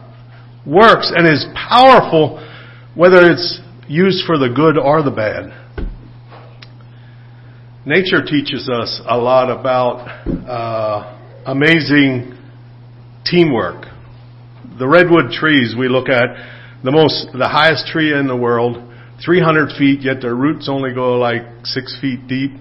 works, 0.65 1.11
and 1.15 1.27
is 1.27 1.45
powerful, 1.55 2.39
whether 2.95 3.31
it's 3.31 3.59
used 3.87 4.25
for 4.25 4.37
the 4.37 4.49
good 4.49 4.77
or 4.77 5.03
the 5.03 5.11
bad. 5.11 5.51
Nature 7.89 8.23
teaches 8.23 8.69
us 8.69 9.01
a 9.07 9.17
lot 9.17 9.49
about 9.49 10.05
uh, 10.47 11.41
amazing 11.47 12.37
teamwork. 13.25 13.83
The 14.77 14.87
redwood 14.87 15.31
trees 15.31 15.73
we 15.75 15.89
look 15.89 16.07
at, 16.07 16.83
the 16.83 16.91
most, 16.91 17.33
the 17.33 17.47
highest 17.47 17.87
tree 17.87 18.13
in 18.13 18.27
the 18.27 18.35
world, 18.35 18.77
300 19.25 19.75
feet, 19.75 20.01
yet 20.01 20.21
their 20.21 20.35
roots 20.35 20.69
only 20.69 20.93
go 20.93 21.17
like 21.17 21.41
six 21.63 21.97
feet 21.99 22.27
deep, 22.27 22.51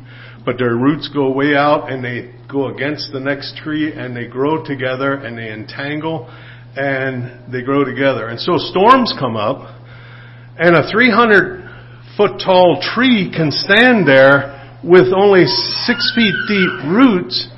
but 0.47 0.57
their 0.57 0.75
roots 0.77 1.11
go 1.13 1.31
way 1.31 1.55
out 1.55 1.93
and 1.93 2.03
they 2.03 2.33
go 2.51 2.75
against 2.75 3.13
the 3.13 3.21
next 3.21 3.59
tree 3.59 3.93
and 3.93 4.17
they 4.17 4.27
grow 4.27 4.65
together 4.65 5.13
and 5.13 5.37
they 5.37 5.53
entangle 5.53 6.25
and 6.75 7.53
they 7.53 7.61
grow 7.61 7.85
together. 7.85 8.29
And 8.29 8.41
so 8.41 8.57
storms 8.57 9.13
come 9.21 9.37
up 9.37 9.77
and 10.57 10.75
a 10.75 10.91
300 10.91 11.69
foot 12.17 12.41
tall 12.43 12.81
tree 12.81 13.31
can 13.31 13.51
stand 13.51 14.09
there 14.09 14.58
with 14.85 15.13
only 15.13 15.47
six 15.87 16.13
feet 16.15 16.35
deep 16.47 16.75
roots, 16.87 17.49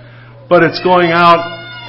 but 0.48 0.62
it's 0.62 0.82
going 0.82 1.12
out 1.12 1.40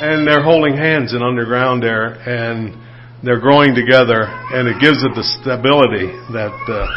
and 0.02 0.28
they're 0.28 0.44
holding 0.44 0.76
hands 0.76 1.14
in 1.14 1.22
underground 1.22 1.82
there 1.82 2.18
and 2.28 2.76
they're 3.24 3.40
growing 3.40 3.76
together 3.76 4.26
and 4.52 4.68
it 4.68 4.82
gives 4.82 5.04
it 5.04 5.14
the 5.16 5.24
stability 5.24 6.10
that, 6.34 6.52
uh, 6.68 6.88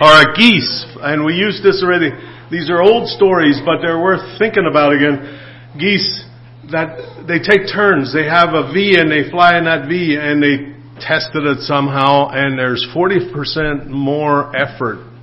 a 0.00 0.34
geese, 0.34 0.86
and 1.02 1.24
we 1.24 1.34
used 1.34 1.62
this 1.62 1.82
already. 1.84 2.10
These 2.50 2.68
are 2.70 2.82
old 2.82 3.08
stories, 3.08 3.60
but 3.64 3.78
they're 3.80 4.00
worth 4.00 4.38
thinking 4.38 4.66
about 4.68 4.92
again. 4.92 5.40
Geese 5.78 6.24
that 6.72 7.26
they 7.28 7.38
take 7.38 7.70
turns. 7.70 8.12
They 8.12 8.24
have 8.24 8.54
a 8.54 8.72
V 8.72 8.96
and 8.98 9.10
they 9.10 9.30
fly 9.30 9.58
in 9.58 9.64
that 9.64 9.86
V 9.88 10.16
and 10.18 10.42
they 10.42 10.74
tested 11.00 11.44
it 11.44 11.58
somehow 11.60 12.30
and 12.30 12.58
there's 12.58 12.86
40% 12.94 13.88
more 13.88 14.54
effort 14.56 15.13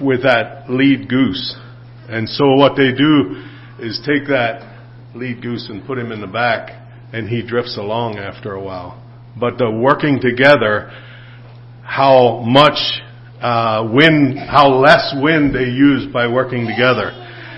with 0.00 0.22
that 0.22 0.66
lead 0.68 1.08
goose. 1.08 1.56
And 2.08 2.28
so 2.28 2.54
what 2.54 2.76
they 2.76 2.92
do 2.92 3.42
is 3.80 4.00
take 4.06 4.28
that 4.28 4.70
lead 5.14 5.42
goose 5.42 5.68
and 5.68 5.86
put 5.86 5.98
him 5.98 6.12
in 6.12 6.20
the 6.20 6.26
back 6.26 6.70
and 7.12 7.28
he 7.28 7.46
drifts 7.46 7.76
along 7.78 8.18
after 8.18 8.52
a 8.52 8.62
while. 8.62 9.00
But 9.38 9.58
the 9.58 9.70
working 9.70 10.20
together, 10.20 10.90
how 11.82 12.40
much 12.44 12.78
uh, 13.40 13.88
wind, 13.92 14.38
how 14.38 14.68
less 14.68 15.14
wind 15.20 15.54
they 15.54 15.70
use 15.70 16.10
by 16.12 16.26
working 16.26 16.66
together. 16.66 17.10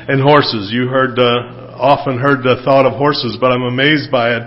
And 0.08 0.20
horses, 0.22 0.70
you 0.72 0.88
heard 0.88 1.16
the, 1.16 1.74
often 1.78 2.18
heard 2.18 2.42
the 2.42 2.62
thought 2.64 2.86
of 2.86 2.94
horses, 2.94 3.36
but 3.40 3.52
I'm 3.52 3.62
amazed 3.62 4.10
by 4.10 4.36
it. 4.36 4.42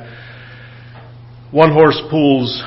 One 1.52 1.72
horse 1.72 2.00
pulls 2.10 2.62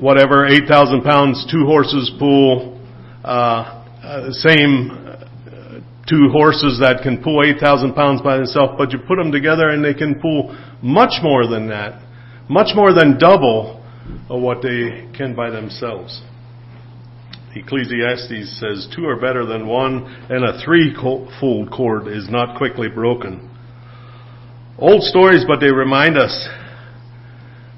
whatever, 0.00 0.46
8,000 0.46 1.02
pounds, 1.02 1.46
two 1.50 1.64
horses 1.66 2.10
pull 2.18 2.80
uh, 3.22 3.83
uh, 4.04 4.30
same 4.30 4.90
uh, 4.90 5.80
two 6.06 6.28
horses 6.30 6.78
that 6.80 7.00
can 7.02 7.22
pull 7.22 7.42
8,000 7.42 7.94
pounds 7.94 8.20
by 8.20 8.36
themselves, 8.36 8.74
but 8.76 8.92
you 8.92 8.98
put 8.98 9.16
them 9.16 9.32
together 9.32 9.70
and 9.70 9.82
they 9.82 9.94
can 9.94 10.20
pull 10.20 10.54
much 10.82 11.22
more 11.22 11.48
than 11.48 11.68
that, 11.68 12.02
much 12.48 12.76
more 12.76 12.92
than 12.92 13.18
double 13.18 13.82
of 14.28 14.42
what 14.42 14.60
they 14.62 15.08
can 15.16 15.34
by 15.34 15.48
themselves. 15.48 16.22
Ecclesiastes 17.56 18.60
says, 18.60 18.88
Two 18.94 19.06
are 19.06 19.18
better 19.18 19.46
than 19.46 19.66
one, 19.66 20.04
and 20.28 20.44
a 20.44 20.60
threefold 20.62 21.70
cord 21.70 22.08
is 22.08 22.28
not 22.28 22.58
quickly 22.58 22.88
broken. 22.88 23.50
Old 24.78 25.02
stories, 25.02 25.44
but 25.48 25.60
they 25.60 25.70
remind 25.70 26.18
us 26.18 26.46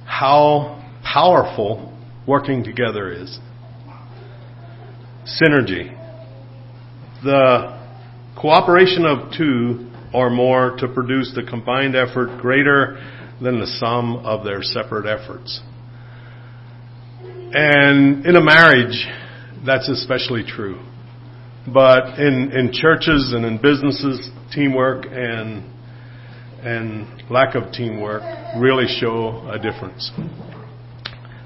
how 0.06 0.82
powerful 1.04 1.96
working 2.26 2.64
together 2.64 3.12
is. 3.12 3.38
Synergy 5.24 5.95
the 7.22 7.76
cooperation 8.36 9.04
of 9.06 9.32
two 9.36 9.90
or 10.12 10.30
more 10.30 10.76
to 10.78 10.88
produce 10.88 11.32
the 11.34 11.42
combined 11.42 11.96
effort 11.96 12.40
greater 12.40 12.96
than 13.42 13.60
the 13.60 13.66
sum 13.66 14.16
of 14.24 14.44
their 14.44 14.62
separate 14.62 15.06
efforts. 15.06 15.60
And 17.52 18.24
in 18.26 18.36
a 18.36 18.40
marriage, 18.40 19.06
that's 19.64 19.88
especially 19.88 20.44
true. 20.46 20.80
But 21.72 22.18
in, 22.18 22.52
in 22.52 22.70
churches 22.72 23.32
and 23.34 23.44
in 23.44 23.60
businesses, 23.60 24.30
teamwork 24.54 25.06
and, 25.10 25.64
and 26.62 27.30
lack 27.30 27.54
of 27.54 27.72
teamwork 27.72 28.22
really 28.58 28.86
show 29.00 29.48
a 29.50 29.58
difference. 29.58 30.10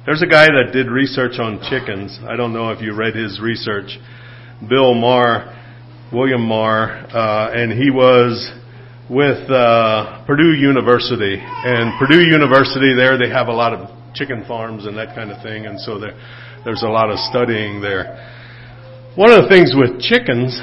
There's 0.06 0.22
a 0.22 0.26
guy 0.26 0.46
that 0.46 0.72
did 0.72 0.88
research 0.90 1.38
on 1.38 1.60
chickens. 1.68 2.18
I 2.28 2.36
don't 2.36 2.52
know 2.52 2.70
if 2.70 2.80
you 2.80 2.94
read 2.94 3.14
his 3.14 3.40
research. 3.40 3.98
Bill 4.68 4.94
Maher 4.94 5.56
William 6.12 6.42
Marr, 6.42 7.06
uh, 7.14 7.52
and 7.54 7.70
he 7.72 7.90
was 7.90 8.52
with 9.08 9.48
uh, 9.48 10.24
Purdue 10.26 10.54
University. 10.54 11.36
And 11.38 11.98
Purdue 11.98 12.22
University, 12.22 12.94
there 12.96 13.16
they 13.16 13.30
have 13.30 13.46
a 13.46 13.52
lot 13.52 13.72
of 13.72 13.88
chicken 14.14 14.44
farms 14.46 14.86
and 14.86 14.96
that 14.96 15.14
kind 15.14 15.30
of 15.30 15.40
thing, 15.42 15.66
and 15.66 15.78
so 15.80 16.00
there, 16.00 16.18
there's 16.64 16.82
a 16.82 16.88
lot 16.88 17.10
of 17.10 17.18
studying 17.30 17.80
there. 17.80 18.18
One 19.14 19.30
of 19.30 19.42
the 19.42 19.48
things 19.48 19.74
with 19.76 20.00
chickens 20.00 20.60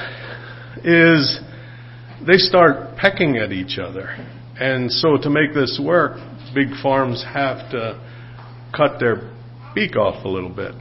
is 0.84 1.40
they 2.26 2.38
start 2.38 2.98
pecking 2.98 3.38
at 3.38 3.52
each 3.52 3.80
other. 3.80 4.08
And 4.60 4.92
so 4.92 5.18
to 5.18 5.30
make 5.30 5.54
this 5.54 5.80
work, 5.82 6.18
big 6.54 6.70
farms 6.82 7.24
have 7.24 7.70
to 7.72 8.02
cut 8.76 9.00
their 9.00 9.34
beak 9.76 9.96
off 9.96 10.26
a 10.26 10.28
little 10.28 10.54
bit. 10.54 10.74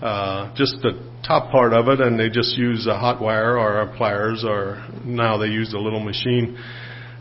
Uh, 0.00 0.54
just 0.54 0.82
to 0.82 0.92
top 1.26 1.50
part 1.50 1.72
of 1.72 1.88
it 1.88 2.00
and 2.00 2.18
they 2.18 2.28
just 2.28 2.56
use 2.56 2.86
a 2.86 2.98
hot 2.98 3.20
wire 3.20 3.58
or 3.58 3.80
a 3.80 3.96
pliers 3.96 4.44
or 4.46 4.86
now 5.04 5.36
they 5.36 5.46
use 5.46 5.72
a 5.74 5.78
little 5.78 6.02
machine. 6.02 6.56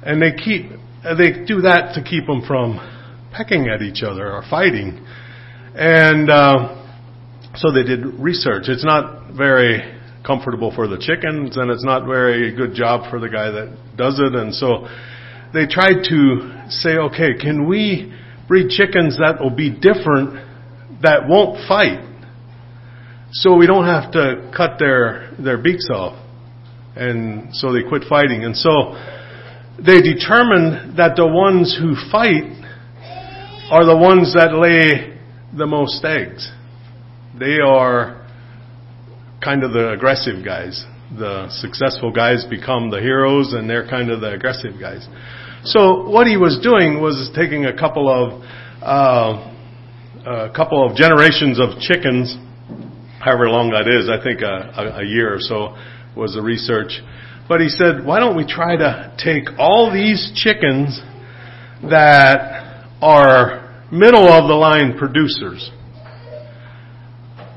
And 0.04 0.22
they 0.22 0.32
keep 0.32 0.70
they 1.04 1.46
do 1.46 1.62
that 1.62 1.94
to 1.96 2.04
keep 2.04 2.26
them 2.26 2.44
from 2.48 2.78
pecking 3.32 3.68
at 3.68 3.82
each 3.82 4.04
other 4.04 4.32
or 4.32 4.44
fighting. 4.50 5.06
And 5.76 6.30
uh, 6.30 6.86
so 7.56 7.72
they 7.72 7.84
did 7.84 8.06
research. 8.20 8.64
It's 8.68 8.86
not 8.86 9.34
very 9.34 9.94
comfortable 10.26 10.72
for 10.74 10.88
the 10.88 10.98
chickens 10.98 11.58
and 11.58 11.70
it's 11.72 11.84
not 11.84 12.06
very 12.06 12.56
good 12.56 12.74
job 12.74 13.10
for 13.10 13.20
the 13.20 13.30
guy 13.30 13.50
that 13.52 13.78
does 13.98 14.20
it. 14.20 14.36
And 14.36 14.54
so 14.54 14.88
they 15.54 15.66
tried 15.68 16.04
to 16.10 16.66
say 16.70 16.98
okay 16.98 17.34
can 17.40 17.68
we 17.68 18.14
breed 18.48 18.70
chickens 18.70 19.18
that 19.18 19.40
will 19.40 19.56
be 19.56 19.70
different 19.72 20.42
that 21.02 21.28
won't 21.28 21.68
fight 21.68 22.05
so 23.38 23.56
we 23.56 23.68
don't 23.68 23.86
have 23.86 24.12
to 24.14 24.52
cut 24.56 24.80
their, 24.80 25.36
their 25.38 25.58
beaks 25.62 25.90
off. 25.92 26.18
And 26.96 27.54
so 27.54 27.74
they 27.74 27.82
quit 27.88 28.04
fighting. 28.08 28.46
And 28.46 28.56
so 28.56 28.96
they 29.78 30.02
determined 30.02 30.98
that 30.98 31.18
the 31.18 31.28
ones 31.28 31.78
who 31.78 31.96
fight 32.10 32.48
are 33.70 33.86
the 33.86 33.98
ones 33.98 34.34
that 34.36 34.54
lay 34.54 35.20
the 35.58 35.66
most 35.66 36.04
eggs. 36.06 36.50
They 37.38 37.60
are 37.60 38.26
kind 39.44 39.64
of 39.64 39.74
the 39.74 39.92
aggressive 39.92 40.46
guys. 40.46 40.86
the 41.12 41.48
successful 41.50 42.12
guys 42.12 42.46
become 42.50 42.90
the 42.90 43.00
heroes 43.00 43.54
and 43.54 43.70
they're 43.70 43.88
kind 43.88 44.10
of 44.12 44.22
the 44.22 44.34
aggressive 44.34 44.74
guys. 44.80 45.08
So 45.64 46.10
what 46.10 46.28
he 46.28 46.38
was 46.38 46.60
doing 46.62 47.02
was 47.02 47.30
taking 47.36 47.66
a 47.66 47.76
couple 47.78 48.10
of 48.10 48.44
uh, 48.82 49.52
a 50.26 50.52
couple 50.56 50.88
of 50.88 50.96
generations 50.96 51.60
of 51.60 51.80
chickens, 51.80 52.36
however 53.26 53.50
long 53.50 53.72
that 53.72 53.90
is. 53.90 54.08
I 54.08 54.22
think 54.22 54.42
a, 54.42 54.70
a, 54.78 55.02
a 55.02 55.06
year 55.06 55.34
or 55.34 55.40
so 55.42 55.76
was 56.16 56.36
the 56.36 56.42
research. 56.42 57.02
But 57.50 57.60
he 57.60 57.70
said, 57.70 58.06
why 58.06 58.20
don't 58.20 58.38
we 58.38 58.46
try 58.46 58.78
to 58.78 59.18
take 59.18 59.50
all 59.58 59.92
these 59.92 60.32
chickens 60.36 61.02
that 61.90 62.86
are 63.02 63.86
middle 63.92 64.30
of 64.30 64.48
the 64.48 64.54
line 64.54 64.98
producers 64.98 65.72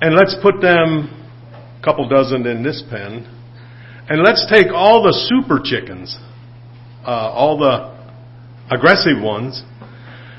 and 0.01 0.15
let's 0.15 0.37
put 0.43 0.61
them 0.61 1.11
a 1.81 1.85
couple 1.85 2.09
dozen 2.09 2.47
in 2.47 2.63
this 2.63 2.83
pen 2.91 3.27
and 4.09 4.23
let's 4.23 4.47
take 4.51 4.69
all 4.73 5.03
the 5.03 5.13
super 5.29 5.61
chickens, 5.63 6.17
uh, 7.07 7.31
all 7.31 7.59
the 7.59 7.95
aggressive 8.75 9.21
ones, 9.21 9.63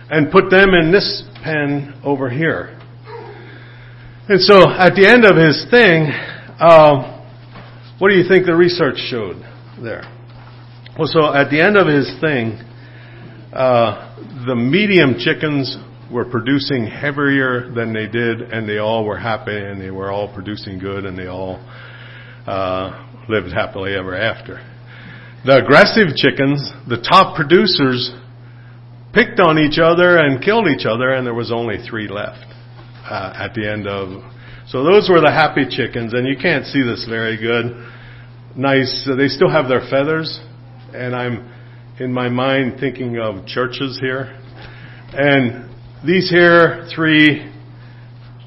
and 0.09 0.31
put 0.31 0.49
them 0.49 0.73
in 0.73 0.91
this 0.91 1.23
pen 1.43 1.93
over 2.03 2.29
here. 2.29 2.78
And 4.29 4.39
so 4.39 4.69
at 4.69 4.93
the 4.93 5.09
end 5.09 5.25
of 5.25 5.35
his 5.35 5.65
thing, 5.71 6.05
uh, 6.61 7.25
what 7.97 8.11
do 8.11 8.15
you 8.15 8.29
think 8.29 8.45
the 8.45 8.53
research 8.53 8.97
showed 9.09 9.41
there? 9.81 10.03
Well, 10.99 11.09
so 11.09 11.33
at 11.33 11.49
the 11.49 11.59
end 11.59 11.75
of 11.75 11.87
his 11.87 12.05
thing, 12.21 12.61
uh, 13.51 14.45
the 14.45 14.53
medium 14.53 15.15
chickens 15.17 15.75
were 16.13 16.25
producing 16.25 16.85
heavier 16.85 17.73
than 17.73 17.91
they 17.91 18.05
did, 18.05 18.41
and 18.53 18.69
they 18.69 18.77
all 18.77 19.03
were 19.03 19.17
happy, 19.17 19.57
and 19.57 19.81
they 19.81 19.89
were 19.89 20.11
all 20.11 20.31
producing 20.31 20.77
good, 20.77 21.05
and 21.05 21.17
they 21.17 21.25
all 21.25 21.57
uh, 22.45 23.09
lived 23.29 23.51
happily 23.51 23.95
ever 23.95 24.15
after. 24.15 24.61
The 25.43 25.57
aggressive 25.57 26.15
chickens, 26.15 26.69
the 26.87 27.01
top 27.01 27.35
producers, 27.35 28.13
picked 29.11 29.39
on 29.39 29.57
each 29.57 29.79
other 29.79 30.19
and 30.19 30.39
killed 30.39 30.67
each 30.67 30.85
other, 30.85 31.13
and 31.13 31.25
there 31.25 31.33
was 31.33 31.51
only 31.51 31.77
three 31.89 32.07
left 32.07 32.45
uh, 33.09 33.33
at 33.35 33.53
the 33.53 33.69
end 33.69 33.87
of. 33.87 34.23
So 34.67 34.83
those 34.83 35.09
were 35.09 35.19
the 35.19 35.31
happy 35.31 35.65
chickens, 35.67 36.13
and 36.13 36.27
you 36.27 36.35
can't 36.39 36.65
see 36.65 36.83
this 36.83 37.05
very 37.09 37.37
good. 37.37 37.87
Nice. 38.55 39.07
They 39.17 39.27
still 39.27 39.49
have 39.49 39.67
their 39.67 39.81
feathers, 39.89 40.39
and 40.93 41.15
I'm 41.15 41.51
in 41.99 42.13
my 42.13 42.29
mind 42.29 42.79
thinking 42.79 43.17
of 43.17 43.45
churches 43.45 43.97
here, 43.99 44.39
and 45.13 45.69
these 46.05 46.29
here 46.29 46.87
three 46.95 47.51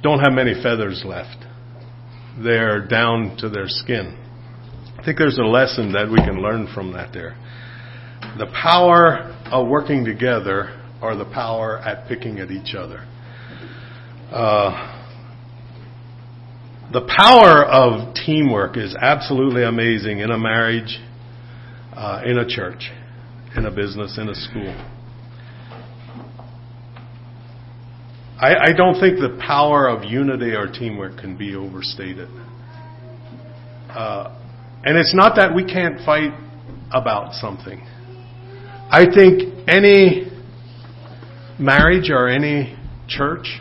don't 0.03 0.20
have 0.20 0.33
many 0.33 0.55
feathers 0.62 1.03
left. 1.05 1.44
They're 2.42 2.87
down 2.87 3.37
to 3.38 3.48
their 3.48 3.66
skin. 3.68 4.18
I 4.98 5.05
think 5.05 5.18
there's 5.18 5.38
a 5.38 5.44
lesson 5.44 5.92
that 5.92 6.09
we 6.09 6.16
can 6.16 6.40
learn 6.40 6.68
from 6.72 6.92
that 6.92 7.12
there. 7.12 7.37
The 8.38 8.46
power 8.62 9.37
of 9.46 9.68
working 9.68 10.05
together 10.05 10.81
or 11.03 11.16
the 11.16 11.25
power 11.25 11.79
at 11.79 12.09
picking 12.09 12.38
at 12.38 12.51
each 12.51 12.75
other. 12.75 13.07
Uh, 14.33 14.88
the 16.90 17.03
power 17.03 17.66
of 17.66 18.14
teamwork 18.14 18.79
is 18.79 18.97
absolutely 18.99 19.62
amazing 19.62 20.21
in 20.21 20.31
a 20.31 20.38
marriage, 20.38 20.99
uh, 21.95 22.23
in 22.25 22.38
a 22.38 22.49
church, 22.49 22.90
in 23.59 23.66
a 23.66 23.71
business, 23.71 24.16
in 24.16 24.31
a 24.31 24.35
school. 24.35 24.75
I, 28.40 28.71
I 28.71 28.73
don't 28.73 28.99
think 28.99 29.18
the 29.18 29.38
power 29.47 29.87
of 29.87 30.03
unity 30.05 30.53
or 30.53 30.66
teamwork 30.66 31.18
can 31.18 31.37
be 31.37 31.55
overstated. 31.55 32.31
Uh, 33.90 34.35
and 34.83 34.97
it's 34.97 35.14
not 35.14 35.37
that 35.37 35.55
we 35.55 35.62
can't 35.62 35.99
fight 36.07 36.33
about 36.90 37.35
something. 37.35 37.87
I 38.90 39.05
think 39.14 39.68
any 39.68 40.31
marriage 41.59 42.09
or 42.09 42.29
any 42.29 42.79
church 43.09 43.61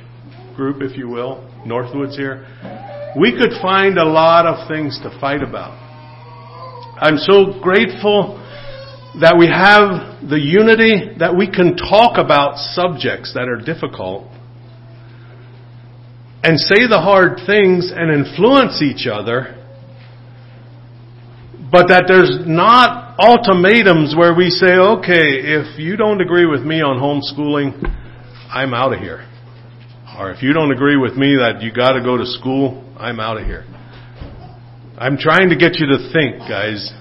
group, 0.62 0.84
if 0.84 0.96
you 0.96 1.10
will, 1.10 1.42
Northwoods 1.66 2.16
here, 2.16 2.46
we 3.20 3.32
could 3.36 3.50
find 3.64 3.98
a 3.98 4.06
lot 4.06 4.46
of 4.46 4.68
things 4.68 5.00
to 5.02 5.10
fight 5.20 5.42
about. 5.42 5.74
I'm 7.02 7.18
so 7.18 7.60
grateful 7.60 8.38
that 9.20 9.38
we 9.40 9.48
have 9.48 10.30
the 10.30 10.40
unity 10.40 11.18
that 11.18 11.36
we 11.36 11.50
can 11.50 11.76
talk 11.76 12.20
about 12.20 12.58
subjects 12.78 13.34
that 13.34 13.50
are 13.50 13.58
difficult 13.58 14.28
and 16.44 16.60
say 16.60 16.86
the 16.86 17.02
hard 17.02 17.40
things 17.48 17.92
and 17.92 18.14
influence 18.14 18.84
each 18.84 19.08
other 19.08 19.58
but 21.72 21.88
that 21.88 22.04
there's 22.08 22.46
not 22.46 23.16
ultimatums 23.18 24.14
where 24.14 24.36
we 24.36 24.50
say, 24.50 24.76
okay, 24.76 25.40
if 25.40 25.80
you 25.80 25.96
don't 25.96 26.20
agree 26.20 26.46
with 26.46 26.62
me 26.62 26.82
on 26.82 27.00
homeschooling, 27.00 27.82
I'm 28.52 28.74
out 28.74 28.92
of 28.92 29.00
here. 29.00 29.31
Or 30.22 30.30
if 30.30 30.44
you 30.44 30.54
don't 30.54 30.72
agree 30.72 30.98
with 30.98 31.16
me 31.16 31.36
that 31.38 31.64
you 31.64 31.74
gotta 31.74 32.00
go 32.00 32.16
to 32.16 32.28
school, 32.28 32.86
I'm 32.96 33.20
out 33.20 33.42
of 33.42 33.48
here. 33.48 33.66
I'm 34.96 35.18
trying 35.18 35.50
to 35.50 35.56
get 35.56 35.80
you 35.80 35.88
to 35.88 35.98
think, 36.14 36.38
guys. 36.48 36.94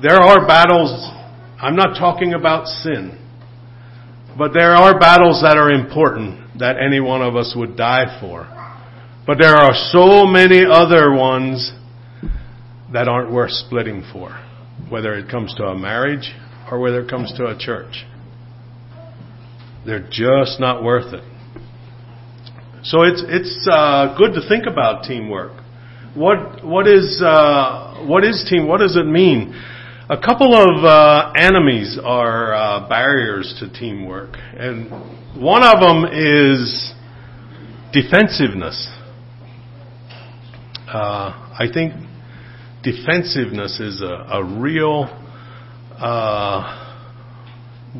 There 0.00 0.16
are 0.16 0.46
battles, 0.46 0.90
I'm 1.60 1.76
not 1.76 1.98
talking 1.98 2.32
about 2.32 2.68
sin, 2.68 3.18
but 4.38 4.54
there 4.54 4.74
are 4.74 4.98
battles 4.98 5.42
that 5.42 5.58
are 5.58 5.70
important 5.70 6.58
that 6.58 6.76
any 6.80 7.00
one 7.00 7.20
of 7.20 7.36
us 7.36 7.52
would 7.54 7.76
die 7.76 8.18
for. 8.18 8.48
But 9.26 9.36
there 9.38 9.56
are 9.56 9.74
so 9.92 10.24
many 10.24 10.64
other 10.64 11.12
ones 11.12 11.70
that 12.94 13.08
aren't 13.08 13.30
worth 13.30 13.50
splitting 13.50 14.08
for, 14.10 14.42
whether 14.88 15.12
it 15.18 15.30
comes 15.30 15.54
to 15.56 15.64
a 15.64 15.78
marriage 15.78 16.32
or 16.70 16.80
whether 16.80 17.02
it 17.02 17.10
comes 17.10 17.30
to 17.36 17.44
a 17.44 17.58
church. 17.58 18.06
They're 19.88 20.06
just 20.10 20.60
not 20.60 20.84
worth 20.84 21.14
it. 21.14 21.24
So 22.82 23.04
it's 23.04 23.24
it's 23.26 23.66
uh, 23.72 24.14
good 24.18 24.34
to 24.34 24.46
think 24.46 24.66
about 24.70 25.04
teamwork. 25.04 25.62
What 26.14 26.62
what 26.62 26.86
is 26.86 27.22
uh, 27.24 28.04
what 28.06 28.22
is 28.22 28.46
team? 28.50 28.68
What 28.68 28.80
does 28.80 28.96
it 28.96 29.06
mean? 29.06 29.54
A 30.10 30.18
couple 30.18 30.54
of 30.54 30.84
uh, 30.84 31.32
enemies 31.34 31.98
are 32.04 32.54
uh, 32.54 32.86
barriers 32.90 33.56
to 33.60 33.72
teamwork, 33.72 34.36
and 34.58 34.90
one 35.42 35.62
of 35.64 35.80
them 35.80 36.04
is 36.12 36.92
defensiveness. 37.90 38.90
Uh, 40.86 41.56
I 41.58 41.64
think 41.72 41.94
defensiveness 42.82 43.80
is 43.80 44.02
a, 44.02 44.36
a 44.36 44.44
real 44.44 45.04
uh, 45.96 46.87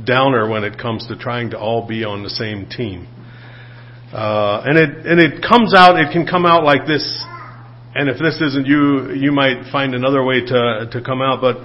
downer 0.04 0.48
when 0.48 0.64
it 0.64 0.78
comes 0.78 1.06
to 1.08 1.16
trying 1.16 1.50
to 1.50 1.58
all 1.58 1.86
be 1.86 2.04
on 2.04 2.22
the 2.22 2.30
same 2.30 2.68
team. 2.68 3.06
Uh, 4.12 4.62
and 4.64 4.78
it 4.78 5.06
and 5.06 5.20
it 5.20 5.42
comes 5.42 5.74
out. 5.74 5.98
It 5.98 6.12
can 6.12 6.26
come 6.26 6.46
out 6.46 6.64
like 6.64 6.86
this. 6.86 7.04
And 7.94 8.08
if 8.08 8.18
this 8.18 8.40
isn't 8.40 8.66
you, 8.66 9.12
you 9.12 9.32
might 9.32 9.70
find 9.70 9.94
another 9.94 10.24
way 10.24 10.40
to 10.40 10.88
to 10.90 11.02
come 11.04 11.20
out. 11.20 11.40
But 11.40 11.58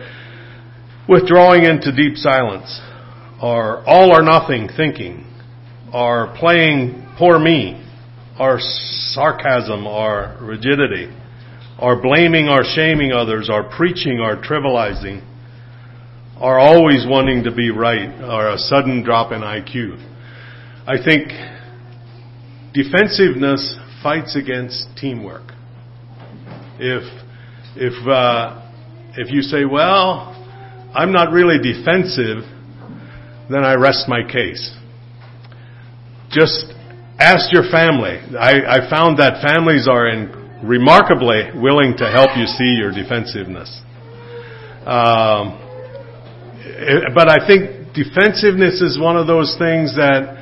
withdrawing 1.08 1.64
into 1.64 1.96
deep 1.96 2.18
silence, 2.18 2.82
or 3.42 3.84
all 3.88 4.12
or 4.12 4.22
nothing 4.22 4.70
thinking, 4.76 5.26
or 5.94 6.36
playing 6.38 7.08
poor 7.18 7.40
me, 7.40 7.82
or 8.40 8.58
sarcasm, 8.60 9.88
or 9.88 10.38
rigidity 10.42 11.14
are 11.80 12.02
blaming 12.02 12.48
or 12.48 12.64
shaming 12.64 13.12
others, 13.12 13.50
are 13.50 13.70
preaching 13.76 14.20
or 14.20 14.38
trivializing, 14.38 15.22
are 16.38 16.60
always 16.60 17.06
wanting 17.08 17.44
to 17.44 17.52
be 17.54 17.70
right, 17.70 18.10
or 18.22 18.50
a 18.50 18.58
sudden 18.58 19.04
drop 19.04 19.32
in 19.32 19.42
IQ. 19.42 19.98
I 20.86 20.98
think 21.04 21.30
defensiveness 22.74 23.78
fights 24.02 24.36
against 24.36 24.88
teamwork. 24.98 25.54
If 26.80 27.04
if 27.76 28.08
uh, 28.08 28.70
if 29.16 29.32
you 29.32 29.42
say, 29.42 29.66
"Well, 29.66 30.34
I'm 30.94 31.12
not 31.12 31.32
really 31.32 31.58
defensive," 31.58 32.44
then 33.50 33.64
I 33.64 33.76
rest 33.76 34.10
my 34.10 34.22
case. 34.30 34.76
Just 36.30 36.74
ask 37.20 37.54
your 37.54 37.70
family. 37.72 38.20
I, 38.38 38.82
I 38.82 38.90
found 38.90 39.20
that 39.20 39.42
families 39.42 39.88
are 39.88 40.08
in 40.08 40.44
remarkably 40.64 41.52
willing 41.56 41.96
to 41.98 42.10
help 42.10 42.36
you 42.36 42.46
see 42.46 42.76
your 42.80 42.92
defensiveness. 42.92 43.82
Um, 44.86 45.63
but 47.14 47.30
I 47.30 47.46
think 47.46 47.94
defensiveness 47.94 48.82
is 48.82 49.00
one 49.00 49.18
of 49.18 49.28
those 49.28 49.56
things 49.58 49.96
that 49.96 50.40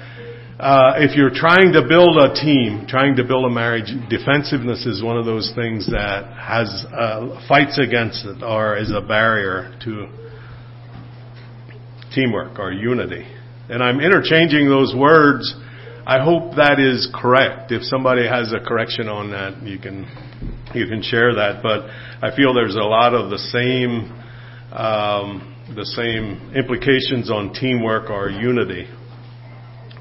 uh, 0.59 0.93
if 0.97 1.15
you're 1.15 1.33
trying 1.33 1.73
to 1.73 1.81
build 1.87 2.17
a 2.17 2.33
team, 2.33 2.85
trying 2.87 3.15
to 3.15 3.23
build 3.23 3.45
a 3.45 3.49
marriage, 3.49 3.89
defensiveness 4.09 4.85
is 4.85 5.01
one 5.01 5.17
of 5.17 5.25
those 5.25 5.51
things 5.55 5.89
that 5.89 6.25
has 6.37 6.85
uh, 6.93 7.41
fights 7.47 7.79
against 7.79 8.25
it 8.25 8.43
or 8.43 8.77
is 8.77 8.91
a 8.91 9.01
barrier 9.01 9.73
to 9.83 10.07
teamwork 12.13 12.59
or 12.59 12.71
unity. 12.71 13.25
And 13.69 13.81
I'm 13.81 13.99
interchanging 13.99 14.69
those 14.69 14.93
words 14.95 15.55
I 16.05 16.23
hope 16.23 16.55
that 16.55 16.79
is 16.79 17.07
correct. 17.13 17.71
If 17.71 17.83
somebody 17.83 18.27
has 18.27 18.51
a 18.53 18.59
correction 18.59 19.07
on 19.07 19.31
that, 19.31 19.61
you 19.61 19.77
can 19.77 20.09
you 20.73 20.87
can 20.87 21.03
share 21.03 21.35
that. 21.35 21.61
But 21.61 21.85
I 22.25 22.35
feel 22.35 22.53
there's 22.53 22.75
a 22.75 22.79
lot 22.79 23.13
of 23.13 23.29
the 23.29 23.37
same 23.37 24.09
um, 24.73 25.60
the 25.75 25.85
same 25.85 26.53
implications 26.53 27.31
on 27.31 27.53
teamwork 27.53 28.09
or 28.09 28.29
unity. 28.29 28.87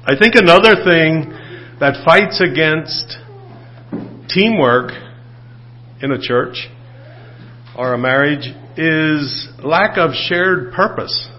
I 0.03 0.17
think 0.17 0.35
another 0.35 0.75
thing 0.83 1.31
that 1.79 2.03
fights 2.03 2.41
against 2.41 3.17
teamwork 4.27 4.91
in 6.01 6.11
a 6.11 6.19
church 6.19 6.67
or 7.77 7.93
a 7.93 7.97
marriage 7.97 8.47
is 8.77 9.47
lack 9.63 9.97
of 9.97 10.11
shared 10.13 10.73
purpose, 10.73 11.29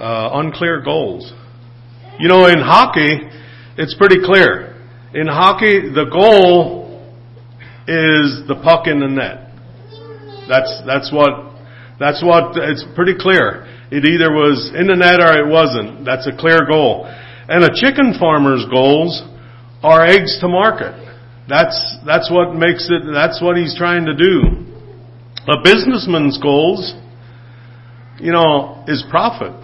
uh, 0.00 0.30
unclear 0.34 0.82
goals. 0.82 1.32
You 2.18 2.28
know, 2.28 2.46
in 2.46 2.58
hockey, 2.58 3.20
it's 3.78 3.94
pretty 3.94 4.24
clear. 4.24 4.74
In 5.14 5.26
hockey, 5.26 5.92
the 5.94 6.06
goal 6.10 6.86
is 7.88 8.46
the 8.48 8.60
puck 8.62 8.86
in 8.86 9.00
the 9.00 9.08
net. 9.08 9.46
That's 10.48 10.82
that's 10.86 11.12
what 11.12 11.45
that's 11.98 12.22
what 12.22 12.56
it's 12.56 12.84
pretty 12.94 13.14
clear. 13.18 13.64
It 13.90 14.04
either 14.04 14.32
was 14.32 14.72
in 14.74 14.88
the 14.88 14.96
net 14.96 15.20
or 15.20 15.32
it 15.38 15.48
wasn't. 15.48 16.04
That's 16.04 16.26
a 16.26 16.36
clear 16.36 16.66
goal. 16.66 17.06
And 17.06 17.64
a 17.64 17.70
chicken 17.72 18.14
farmer's 18.18 18.66
goals 18.68 19.22
are 19.82 20.04
eggs 20.04 20.38
to 20.40 20.48
market. 20.48 20.94
That's 21.48 21.78
that's 22.04 22.30
what 22.30 22.54
makes 22.54 22.90
it 22.90 23.06
that's 23.12 23.40
what 23.40 23.56
he's 23.56 23.76
trying 23.78 24.06
to 24.06 24.14
do. 24.14 24.66
A 25.46 25.62
businessman's 25.62 26.42
goals, 26.42 26.92
you 28.18 28.32
know, 28.32 28.84
is 28.88 29.04
profit. 29.08 29.54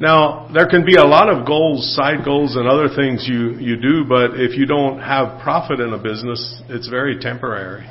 Now, 0.00 0.48
there 0.54 0.68
can 0.68 0.86
be 0.86 0.94
a 0.94 1.04
lot 1.04 1.28
of 1.28 1.44
goals, 1.44 1.94
side 1.96 2.24
goals 2.24 2.54
and 2.54 2.68
other 2.68 2.88
things 2.94 3.26
you, 3.28 3.58
you 3.58 3.76
do, 3.76 4.04
but 4.08 4.38
if 4.38 4.56
you 4.56 4.64
don't 4.64 5.00
have 5.00 5.42
profit 5.42 5.80
in 5.80 5.92
a 5.92 5.98
business, 5.98 6.62
it's 6.68 6.88
very 6.88 7.18
temporary. 7.18 7.84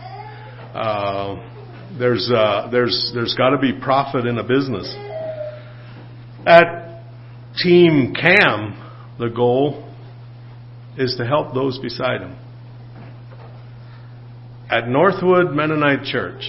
Uh, 0.74 1.57
there's, 2.00 2.32
uh, 2.34 2.70
there's, 2.72 3.12
there's 3.14 3.36
gotta 3.38 3.58
be 3.58 3.74
profit 3.74 4.26
in 4.26 4.38
a 4.38 4.44
business. 4.44 4.94
At 6.46 7.04
Team 7.58 8.14
CAM, 8.14 9.16
the 9.20 9.30
goal 9.30 9.92
is 10.98 11.16
to 11.18 11.26
help 11.26 11.54
those 11.54 11.80
beside 11.80 12.22
him. 12.22 12.38
At 14.70 14.88
Northwood 14.88 15.54
Mennonite 15.54 16.04
Church, 16.04 16.44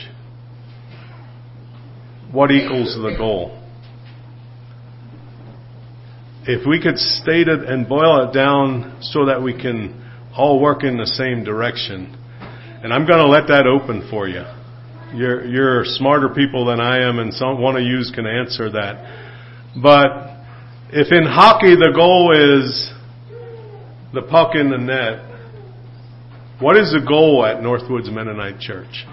what 2.33 2.51
equals 2.51 2.95
the 2.97 3.15
goal? 3.17 3.55
If 6.45 6.67
we 6.67 6.81
could 6.81 6.99
state 6.99 7.49
it 7.49 7.61
and 7.61 7.89
boil 7.89 8.29
it 8.29 8.35
down 8.35 8.99
so 9.03 9.27
that 9.27 9.43
we 9.43 9.53
can 9.53 10.05
all 10.37 10.61
work 10.61 10.83
in 10.83 10.97
the 10.97 11.07
same 11.07 11.45
direction, 11.45 12.17
and 12.83 12.93
I'm 12.93 13.07
going 13.07 13.19
to 13.19 13.29
let 13.29 13.49
that 13.49 13.67
open 13.67 14.09
for 14.11 14.29
you. 14.29 14.45
You're, 15.15 15.45
you're 15.47 15.85
smarter 15.85 16.29
people 16.29 16.67
than 16.67 16.81
I 16.81 17.09
am, 17.09 17.19
and 17.19 17.33
some 17.33 17.61
one 17.61 17.77
of 17.77 17.83
you 17.83 18.03
can 18.15 18.27
answer 18.27 18.71
that. 18.71 19.27
But 19.83 20.39
if 20.91 21.13
in 21.13 21.25
hockey 21.25 21.77
the 21.77 21.93
goal 21.95 22.33
is 22.35 22.93
the 24.13 24.23
puck 24.23 24.55
in 24.55 24.71
the 24.71 24.79
net, 24.79 25.25
what 26.61 26.77
is 26.77 26.93
the 26.93 27.05
goal 27.07 27.47
at 27.47 27.63
Northwoods 27.63 28.13
Mennonite 28.13 28.61
Church? 28.61 29.07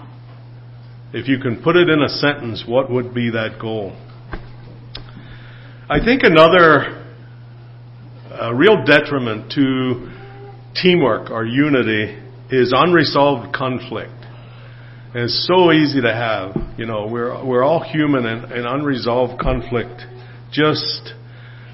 If 1.13 1.27
you 1.27 1.37
can 1.39 1.61
put 1.61 1.75
it 1.75 1.87
in 1.87 2.01
a 2.01 2.09
sentence, 2.09 2.65
what 2.67 2.91
would 2.91 3.13
be 3.13 3.29
that 3.31 3.57
goal? 3.61 3.95
I 5.87 6.03
think 6.03 6.23
another 6.23 7.05
uh, 8.31 8.53
real 8.53 8.83
detriment 8.83 9.51
to 9.53 10.11
teamwork 10.81 11.29
or 11.29 11.45
unity 11.45 12.21
is 12.49 12.73
unresolved 12.75 13.55
conflict. 13.55 14.24
And 15.15 15.23
it's 15.23 15.47
so 15.47 15.71
easy 15.71 16.01
to 16.01 16.11
have. 16.11 16.57
You 16.77 16.85
know, 16.85 17.07
we're 17.07 17.41
we're 17.45 17.63
all 17.63 17.81
human, 17.81 18.25
and, 18.25 18.51
and 18.51 18.65
unresolved 18.67 19.39
conflict 19.39 20.01
just 20.51 21.13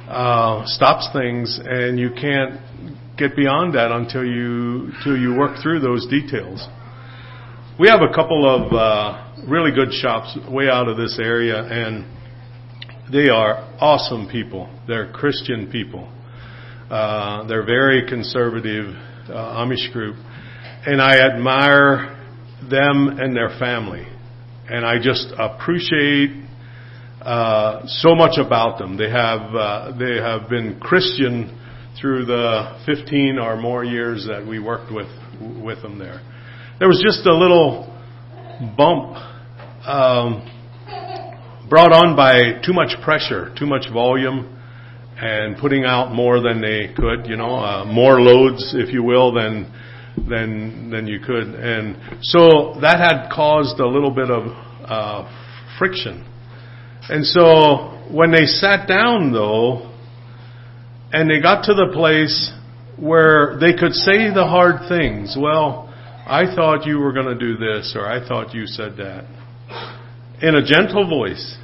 uh, 0.07 0.61
stops 0.67 1.09
things, 1.11 1.59
and 1.59 1.97
you 1.97 2.11
can't 2.11 2.61
get 3.17 3.35
beyond 3.35 3.73
that 3.73 3.91
until 3.91 4.23
you 4.23 4.91
until 4.93 5.17
you 5.17 5.35
work 5.35 5.59
through 5.63 5.79
those 5.79 6.05
details. 6.05 6.67
We 7.79 7.89
have 7.89 8.01
a 8.03 8.13
couple 8.13 8.45
of 8.45 8.71
uh, 8.73 9.49
really 9.49 9.71
good 9.71 9.91
shops 9.91 10.37
way 10.47 10.69
out 10.69 10.87
of 10.87 10.97
this 10.97 11.17
area, 11.19 11.63
and 11.63 12.05
they 13.11 13.29
are 13.29 13.55
awesome 13.79 14.29
people. 14.31 14.69
They're 14.87 15.11
Christian 15.11 15.71
people. 15.71 16.07
Uh, 16.91 17.47
they're 17.47 17.65
very 17.65 18.07
conservative 18.07 18.93
uh, 19.29 19.65
Amish 19.65 19.91
group, 19.91 20.17
and 20.85 21.01
I 21.01 21.17
admire 21.27 22.20
them 22.69 23.19
and 23.19 23.35
their 23.35 23.49
family, 23.59 24.05
and 24.69 24.85
I 24.85 24.97
just 25.01 25.33
appreciate 25.37 26.41
uh, 27.21 27.81
so 27.85 28.15
much 28.15 28.37
about 28.37 28.79
them. 28.79 28.97
They 28.97 29.09
have 29.09 29.55
uh, 29.55 29.91
they 29.97 30.17
have 30.17 30.49
been 30.49 30.79
Christian 30.79 31.57
through 31.99 32.25
the 32.25 32.81
15 32.85 33.37
or 33.37 33.57
more 33.57 33.83
years 33.83 34.25
that 34.27 34.45
we 34.45 34.59
worked 34.59 34.91
with 34.91 35.09
with 35.63 35.81
them 35.81 35.99
there. 35.99 36.21
There 36.79 36.87
was 36.87 37.01
just 37.03 37.25
a 37.27 37.33
little 37.33 37.87
bump 38.75 39.15
um, 39.85 40.47
brought 41.69 41.93
on 41.93 42.15
by 42.15 42.61
too 42.65 42.73
much 42.73 42.99
pressure, 43.03 43.53
too 43.57 43.65
much 43.67 43.85
volume, 43.93 44.57
and 45.17 45.57
putting 45.57 45.85
out 45.85 46.11
more 46.11 46.41
than 46.41 46.61
they 46.61 46.93
could. 46.95 47.27
You 47.27 47.37
know, 47.37 47.55
uh, 47.55 47.85
more 47.85 48.19
loads, 48.19 48.73
if 48.75 48.91
you 48.93 49.03
will, 49.03 49.33
than 49.33 49.71
than 50.17 50.89
than 50.89 51.07
you 51.07 51.19
could, 51.19 51.47
and 51.55 51.95
so 52.21 52.77
that 52.81 52.99
had 52.99 53.29
caused 53.31 53.79
a 53.79 53.87
little 53.87 54.11
bit 54.11 54.29
of 54.29 54.43
uh, 54.85 55.77
friction. 55.77 56.27
And 57.09 57.25
so 57.25 57.97
when 58.11 58.31
they 58.31 58.45
sat 58.45 58.87
down, 58.87 59.31
though, 59.31 59.91
and 61.11 61.29
they 61.29 61.41
got 61.41 61.63
to 61.65 61.73
the 61.73 61.91
place 61.93 62.51
where 62.97 63.57
they 63.59 63.73
could 63.73 63.93
say 63.93 64.31
the 64.33 64.45
hard 64.47 64.87
things. 64.87 65.35
Well, 65.39 65.91
I 66.27 66.53
thought 66.55 66.85
you 66.85 66.99
were 66.99 67.13
going 67.13 67.25
to 67.25 67.39
do 67.39 67.57
this, 67.57 67.93
or 67.95 68.05
I 68.07 68.25
thought 68.25 68.53
you 68.53 68.67
said 68.67 68.97
that. 68.97 69.25
In 70.41 70.55
a 70.55 70.65
gentle 70.65 71.09
voice. 71.09 71.57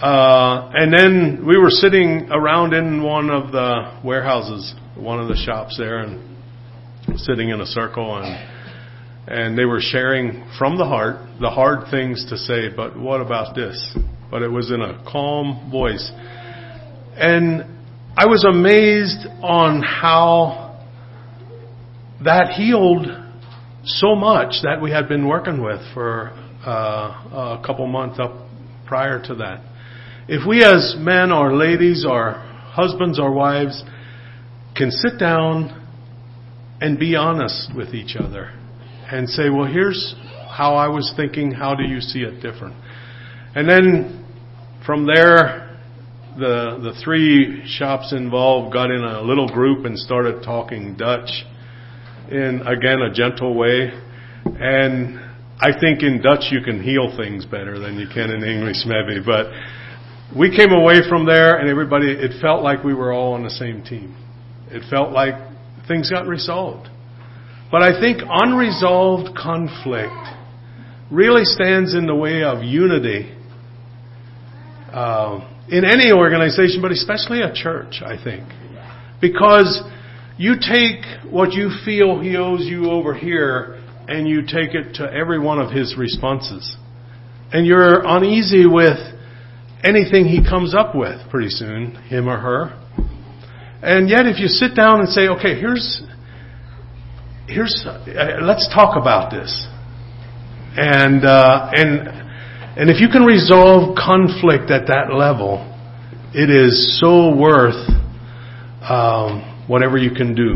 Uh, 0.00 0.70
and 0.74 0.92
then 0.92 1.46
we 1.46 1.56
were 1.56 1.70
sitting 1.70 2.28
around 2.30 2.74
in 2.74 3.04
one 3.04 3.30
of 3.30 3.52
the 3.52 4.00
warehouses, 4.04 4.74
one 4.96 5.20
of 5.20 5.28
the 5.28 5.36
shops 5.36 5.78
there, 5.78 5.98
and 5.98 6.31
sitting 7.16 7.50
in 7.50 7.60
a 7.60 7.66
circle, 7.66 8.16
and 8.16 8.48
and 9.26 9.56
they 9.56 9.64
were 9.64 9.80
sharing 9.80 10.44
from 10.58 10.76
the 10.76 10.84
heart 10.84 11.16
the 11.40 11.50
hard 11.50 11.90
things 11.90 12.26
to 12.30 12.36
say. 12.36 12.68
But 12.74 12.98
what 12.98 13.20
about 13.20 13.54
this? 13.54 13.96
But 14.30 14.42
it 14.42 14.48
was 14.48 14.70
in 14.70 14.80
a 14.80 15.02
calm 15.10 15.70
voice. 15.70 16.10
And 17.14 17.62
I 18.16 18.26
was 18.26 18.44
amazed 18.44 19.26
on 19.42 19.82
how 19.82 20.80
that 22.24 22.52
healed 22.52 23.06
so 23.84 24.14
much 24.14 24.62
that 24.62 24.80
we 24.80 24.90
had 24.90 25.08
been 25.08 25.26
working 25.26 25.62
with 25.62 25.80
for 25.92 26.30
uh, 26.64 27.58
a 27.58 27.62
couple 27.64 27.86
months 27.86 28.18
up 28.20 28.32
prior 28.86 29.22
to 29.22 29.34
that. 29.36 29.62
If 30.28 30.46
we 30.46 30.62
as 30.64 30.94
men 30.98 31.32
or 31.32 31.54
ladies 31.54 32.06
or 32.08 32.32
husbands 32.32 33.18
or 33.18 33.32
wives 33.32 33.82
can 34.76 34.90
sit 34.90 35.18
down 35.18 35.81
and 36.82 36.98
be 36.98 37.14
honest 37.14 37.70
with 37.76 37.94
each 37.94 38.16
other 38.16 38.52
and 39.08 39.28
say, 39.28 39.50
well, 39.50 39.66
here's 39.66 40.16
how 40.50 40.74
I 40.74 40.88
was 40.88 41.12
thinking. 41.16 41.52
How 41.52 41.76
do 41.76 41.84
you 41.84 42.00
see 42.00 42.20
it 42.20 42.42
different? 42.42 42.74
And 43.54 43.68
then 43.68 44.26
from 44.84 45.06
there, 45.06 45.78
the 46.36 46.80
the 46.82 47.00
three 47.04 47.62
shops 47.66 48.12
involved 48.12 48.72
got 48.72 48.90
in 48.90 49.00
a 49.00 49.20
little 49.22 49.46
group 49.46 49.84
and 49.84 49.96
started 49.96 50.42
talking 50.42 50.96
Dutch 50.96 51.30
in 52.30 52.62
again 52.66 53.00
a 53.00 53.12
gentle 53.14 53.54
way. 53.54 53.92
And 54.44 55.20
I 55.60 55.78
think 55.78 56.02
in 56.02 56.20
Dutch 56.20 56.50
you 56.50 56.62
can 56.62 56.82
heal 56.82 57.14
things 57.16 57.44
better 57.44 57.78
than 57.78 57.96
you 57.98 58.08
can 58.12 58.30
in 58.30 58.42
English 58.42 58.78
maybe. 58.86 59.20
But 59.24 59.52
we 60.36 60.56
came 60.56 60.72
away 60.72 61.00
from 61.08 61.26
there 61.26 61.58
and 61.58 61.68
everybody 61.68 62.10
it 62.10 62.40
felt 62.40 62.62
like 62.62 62.82
we 62.82 62.94
were 62.94 63.12
all 63.12 63.34
on 63.34 63.44
the 63.44 63.50
same 63.50 63.84
team. 63.84 64.16
It 64.70 64.82
felt 64.90 65.12
like 65.12 65.51
things 65.88 66.10
got 66.10 66.26
resolved. 66.26 66.88
But 67.70 67.82
I 67.82 67.98
think 68.00 68.22
unresolved 68.28 69.36
conflict 69.36 70.12
really 71.10 71.44
stands 71.44 71.94
in 71.94 72.06
the 72.06 72.14
way 72.14 72.42
of 72.42 72.62
unity. 72.62 73.36
Uh, 74.92 75.48
in 75.68 75.84
any 75.84 76.12
organization, 76.12 76.82
but 76.82 76.90
especially 76.90 77.40
a 77.40 77.52
church, 77.54 78.02
I 78.04 78.22
think. 78.22 78.44
Because 79.20 79.82
you 80.36 80.56
take 80.60 81.04
what 81.30 81.52
you 81.52 81.70
feel 81.84 82.20
he 82.20 82.36
owes 82.36 82.66
you 82.66 82.90
over 82.90 83.14
here 83.14 83.80
and 84.08 84.28
you 84.28 84.42
take 84.42 84.74
it 84.74 84.94
to 84.94 85.10
every 85.10 85.38
one 85.38 85.60
of 85.60 85.70
his 85.70 85.96
responses. 85.96 86.76
And 87.52 87.66
you're 87.66 88.02
uneasy 88.04 88.66
with 88.66 88.98
anything 89.84 90.26
he 90.26 90.42
comes 90.42 90.74
up 90.74 90.94
with 90.94 91.30
pretty 91.30 91.48
soon, 91.48 91.94
him 92.08 92.28
or 92.28 92.38
her. 92.38 92.81
And 93.82 94.08
yet 94.08 94.26
if 94.26 94.38
you 94.38 94.46
sit 94.46 94.76
down 94.76 95.00
and 95.00 95.08
say, 95.08 95.26
okay, 95.26 95.58
here's, 95.58 96.02
here's 97.48 97.84
uh, 97.84 98.38
let's 98.42 98.68
talk 98.72 98.96
about 98.96 99.32
this. 99.32 99.66
And 100.74 101.24
uh, 101.24 101.70
and 101.74 102.08
and 102.78 102.88
if 102.88 103.00
you 103.00 103.08
can 103.08 103.24
resolve 103.24 103.94
conflict 103.94 104.70
at 104.70 104.86
that 104.86 105.12
level, 105.12 105.60
it 106.32 106.48
is 106.48 106.98
so 106.98 107.36
worth 107.36 107.76
um, 108.88 109.64
whatever 109.68 109.98
you 109.98 110.12
can 110.14 110.34
do, 110.34 110.54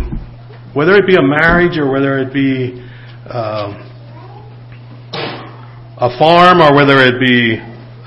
whether 0.72 0.94
it 0.94 1.06
be 1.06 1.16
a 1.16 1.22
marriage 1.22 1.76
or 1.76 1.92
whether 1.92 2.18
it 2.18 2.32
be 2.32 2.80
uh, 3.28 3.86
a 5.98 6.18
farm 6.18 6.62
or 6.62 6.74
whether 6.74 6.96
it 7.02 7.20
be 7.20 7.58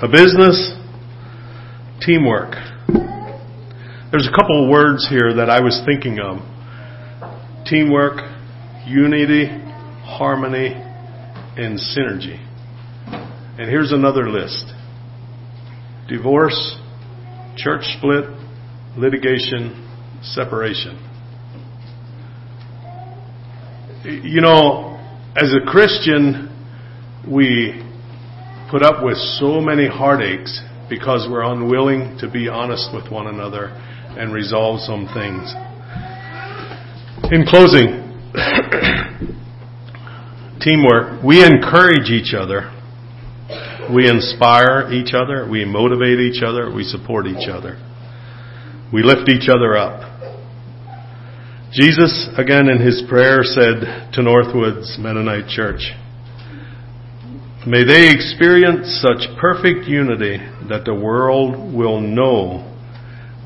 a 0.02 0.08
business. 0.08 0.74
Teamwork. 2.00 2.69
There's 4.10 4.26
a 4.26 4.36
couple 4.36 4.64
of 4.64 4.68
words 4.68 5.06
here 5.08 5.34
that 5.34 5.48
I 5.48 5.60
was 5.60 5.80
thinking 5.86 6.18
of. 6.18 6.38
Teamwork, 7.64 8.18
unity, 8.84 9.46
harmony, 10.02 10.74
and 10.74 11.78
synergy. 11.78 12.44
And 13.06 13.70
here's 13.70 13.92
another 13.92 14.28
list. 14.28 14.64
Divorce, 16.08 16.76
church 17.56 17.84
split, 17.98 18.24
litigation, 18.98 19.88
separation. 20.22 20.98
You 24.04 24.40
know, 24.40 24.98
as 25.36 25.52
a 25.54 25.64
Christian, 25.70 26.48
we 27.30 27.80
put 28.72 28.82
up 28.82 29.04
with 29.04 29.18
so 29.38 29.60
many 29.60 29.86
heartaches 29.86 30.60
because 30.88 31.28
we're 31.30 31.44
unwilling 31.44 32.18
to 32.18 32.28
be 32.28 32.48
honest 32.48 32.90
with 32.92 33.12
one 33.12 33.28
another 33.28 33.86
and 34.18 34.32
resolve 34.32 34.80
some 34.80 35.06
things. 35.14 35.54
In 37.32 37.46
closing, 37.46 38.10
teamwork, 40.60 41.22
we 41.22 41.44
encourage 41.44 42.10
each 42.10 42.34
other. 42.34 42.72
We 43.94 44.08
inspire 44.08 44.90
each 44.92 45.14
other. 45.14 45.48
We 45.48 45.64
motivate 45.64 46.20
each 46.20 46.42
other. 46.42 46.72
We 46.72 46.84
support 46.84 47.26
each 47.26 47.48
other. 47.48 47.78
We 48.92 49.02
lift 49.02 49.28
each 49.28 49.48
other 49.48 49.76
up. 49.76 50.08
Jesus, 51.72 52.28
again 52.36 52.68
in 52.68 52.84
his 52.84 53.02
prayer, 53.08 53.42
said 53.42 54.10
to 54.14 54.22
Northwoods 54.22 54.98
Mennonite 54.98 55.48
Church, 55.48 55.92
May 57.64 57.84
they 57.84 58.10
experience 58.10 59.00
such 59.00 59.28
perfect 59.38 59.86
unity 59.86 60.38
that 60.68 60.84
the 60.84 60.94
world 60.94 61.72
will 61.72 62.00
know 62.00 62.69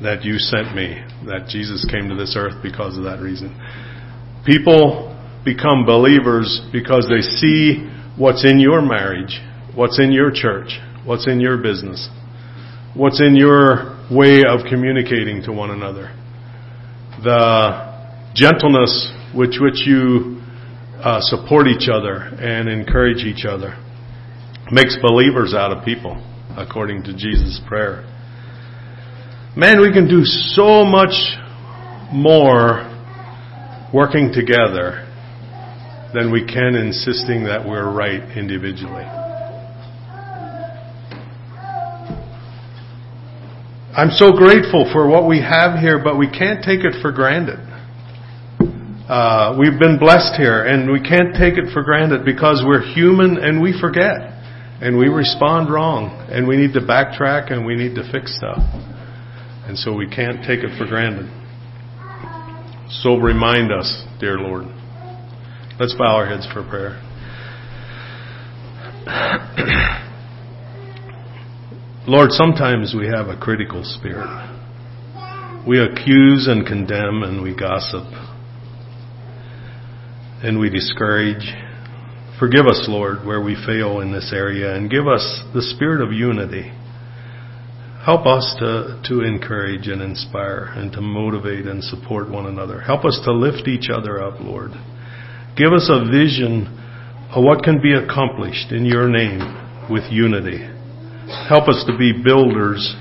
that 0.01 0.23
you 0.23 0.37
sent 0.37 0.75
me, 0.75 0.99
that 1.27 1.47
Jesus 1.47 1.85
came 1.89 2.09
to 2.09 2.15
this 2.15 2.35
earth 2.37 2.61
because 2.61 2.97
of 2.97 3.03
that 3.03 3.19
reason. 3.21 3.55
People 4.45 5.15
become 5.45 5.85
believers 5.85 6.61
because 6.71 7.07
they 7.07 7.21
see 7.21 7.87
what's 8.17 8.43
in 8.43 8.59
your 8.59 8.81
marriage, 8.81 9.39
what's 9.73 9.99
in 9.99 10.11
your 10.11 10.31
church, 10.31 10.79
what's 11.05 11.27
in 11.27 11.39
your 11.39 11.57
business, 11.57 12.09
what's 12.95 13.21
in 13.21 13.35
your 13.35 13.95
way 14.11 14.41
of 14.47 14.67
communicating 14.69 15.41
to 15.43 15.51
one 15.51 15.71
another. 15.71 16.13
The 17.23 18.31
gentleness 18.35 19.11
with 19.35 19.55
which 19.59 19.87
you 19.87 20.41
uh, 20.99 21.19
support 21.21 21.67
each 21.67 21.87
other 21.91 22.15
and 22.15 22.67
encourage 22.67 23.23
each 23.23 23.45
other 23.45 23.77
makes 24.71 24.97
believers 25.01 25.53
out 25.53 25.71
of 25.71 25.85
people, 25.85 26.15
according 26.57 27.03
to 27.03 27.13
Jesus' 27.13 27.61
prayer. 27.67 28.03
Man, 29.57 29.79
we 29.79 29.93
can 29.93 30.09
do 30.09 30.25
so 30.25 30.83
much 30.83 31.15
more 32.11 32.83
working 33.93 34.33
together 34.33 35.07
than 36.13 36.29
we 36.29 36.45
can 36.45 36.75
insisting 36.75 37.45
that 37.45 37.63
we're 37.65 37.89
right 37.89 38.35
individually. 38.35 39.05
I'm 43.95 44.11
so 44.11 44.33
grateful 44.33 44.91
for 44.91 45.07
what 45.07 45.25
we 45.25 45.39
have 45.39 45.79
here, 45.79 46.03
but 46.03 46.17
we 46.19 46.27
can't 46.27 46.61
take 46.61 46.83
it 46.83 47.01
for 47.01 47.13
granted. 47.13 47.59
Uh, 49.07 49.55
we've 49.57 49.79
been 49.79 49.97
blessed 49.97 50.35
here, 50.35 50.65
and 50.65 50.91
we 50.91 50.99
can't 50.99 51.33
take 51.33 51.53
it 51.57 51.71
for 51.71 51.81
granted 51.81 52.25
because 52.25 52.61
we're 52.67 52.83
human 52.83 53.37
and 53.37 53.61
we 53.61 53.71
forget, 53.79 54.19
and 54.81 54.97
we 54.97 55.07
respond 55.07 55.71
wrong, 55.71 56.27
and 56.29 56.45
we 56.45 56.57
need 56.57 56.73
to 56.73 56.81
backtrack 56.81 57.53
and 57.53 57.65
we 57.65 57.77
need 57.77 57.95
to 57.95 58.03
fix 58.11 58.35
stuff. 58.35 58.59
And 59.67 59.77
so 59.77 59.93
we 59.93 60.07
can't 60.07 60.45
take 60.45 60.59
it 60.59 60.77
for 60.77 60.85
granted. 60.85 61.29
So 63.01 63.17
remind 63.17 63.71
us, 63.71 64.05
dear 64.19 64.37
Lord. 64.37 64.65
Let's 65.79 65.95
bow 65.95 66.15
our 66.15 66.27
heads 66.27 66.47
for 66.53 66.63
prayer. 66.63 67.01
Lord, 72.07 72.31
sometimes 72.31 72.95
we 72.97 73.07
have 73.07 73.27
a 73.27 73.37
critical 73.37 73.83
spirit. 73.83 74.29
We 75.67 75.79
accuse 75.79 76.47
and 76.47 76.65
condemn 76.65 77.23
and 77.23 77.41
we 77.41 77.55
gossip 77.55 78.05
and 80.43 80.59
we 80.59 80.69
discourage. 80.69 81.53
Forgive 82.39 82.67
us, 82.67 82.85
Lord, 82.87 83.25
where 83.25 83.41
we 83.41 83.55
fail 83.65 84.01
in 84.01 84.11
this 84.11 84.31
area 84.33 84.75
and 84.75 84.91
give 84.91 85.07
us 85.07 85.41
the 85.55 85.61
spirit 85.61 86.01
of 86.01 86.13
unity. 86.13 86.71
Help 88.05 88.27
us 88.27 88.55
to, 88.59 89.01
to 89.05 89.21
encourage 89.21 89.87
and 89.87 89.99
inspire 89.99 90.71
and 90.75 90.91
to 90.91 91.01
motivate 91.01 91.65
and 91.65 91.83
support 91.83 92.29
one 92.29 92.45
another. 92.45 92.79
Help 92.79 93.03
us 93.03 93.19
to 93.25 93.33
lift 93.33 93.67
each 93.67 93.89
other 93.89 94.21
up, 94.21 94.39
Lord. 94.39 94.71
Give 95.57 95.73
us 95.73 95.89
a 95.89 96.05
vision 96.11 96.67
of 97.33 97.43
what 97.43 97.63
can 97.63 97.81
be 97.81 97.93
accomplished 97.93 98.71
in 98.71 98.85
your 98.85 99.09
name 99.09 99.89
with 99.89 100.03
unity. 100.11 100.59
Help 101.49 101.67
us 101.67 101.83
to 101.87 101.97
be 101.97 102.13
builders 102.23 102.95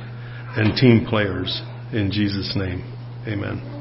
and 0.56 0.74
team 0.74 1.04
players 1.06 1.60
in 1.92 2.10
Jesus' 2.10 2.54
name. 2.56 2.80
Amen. 3.28 3.73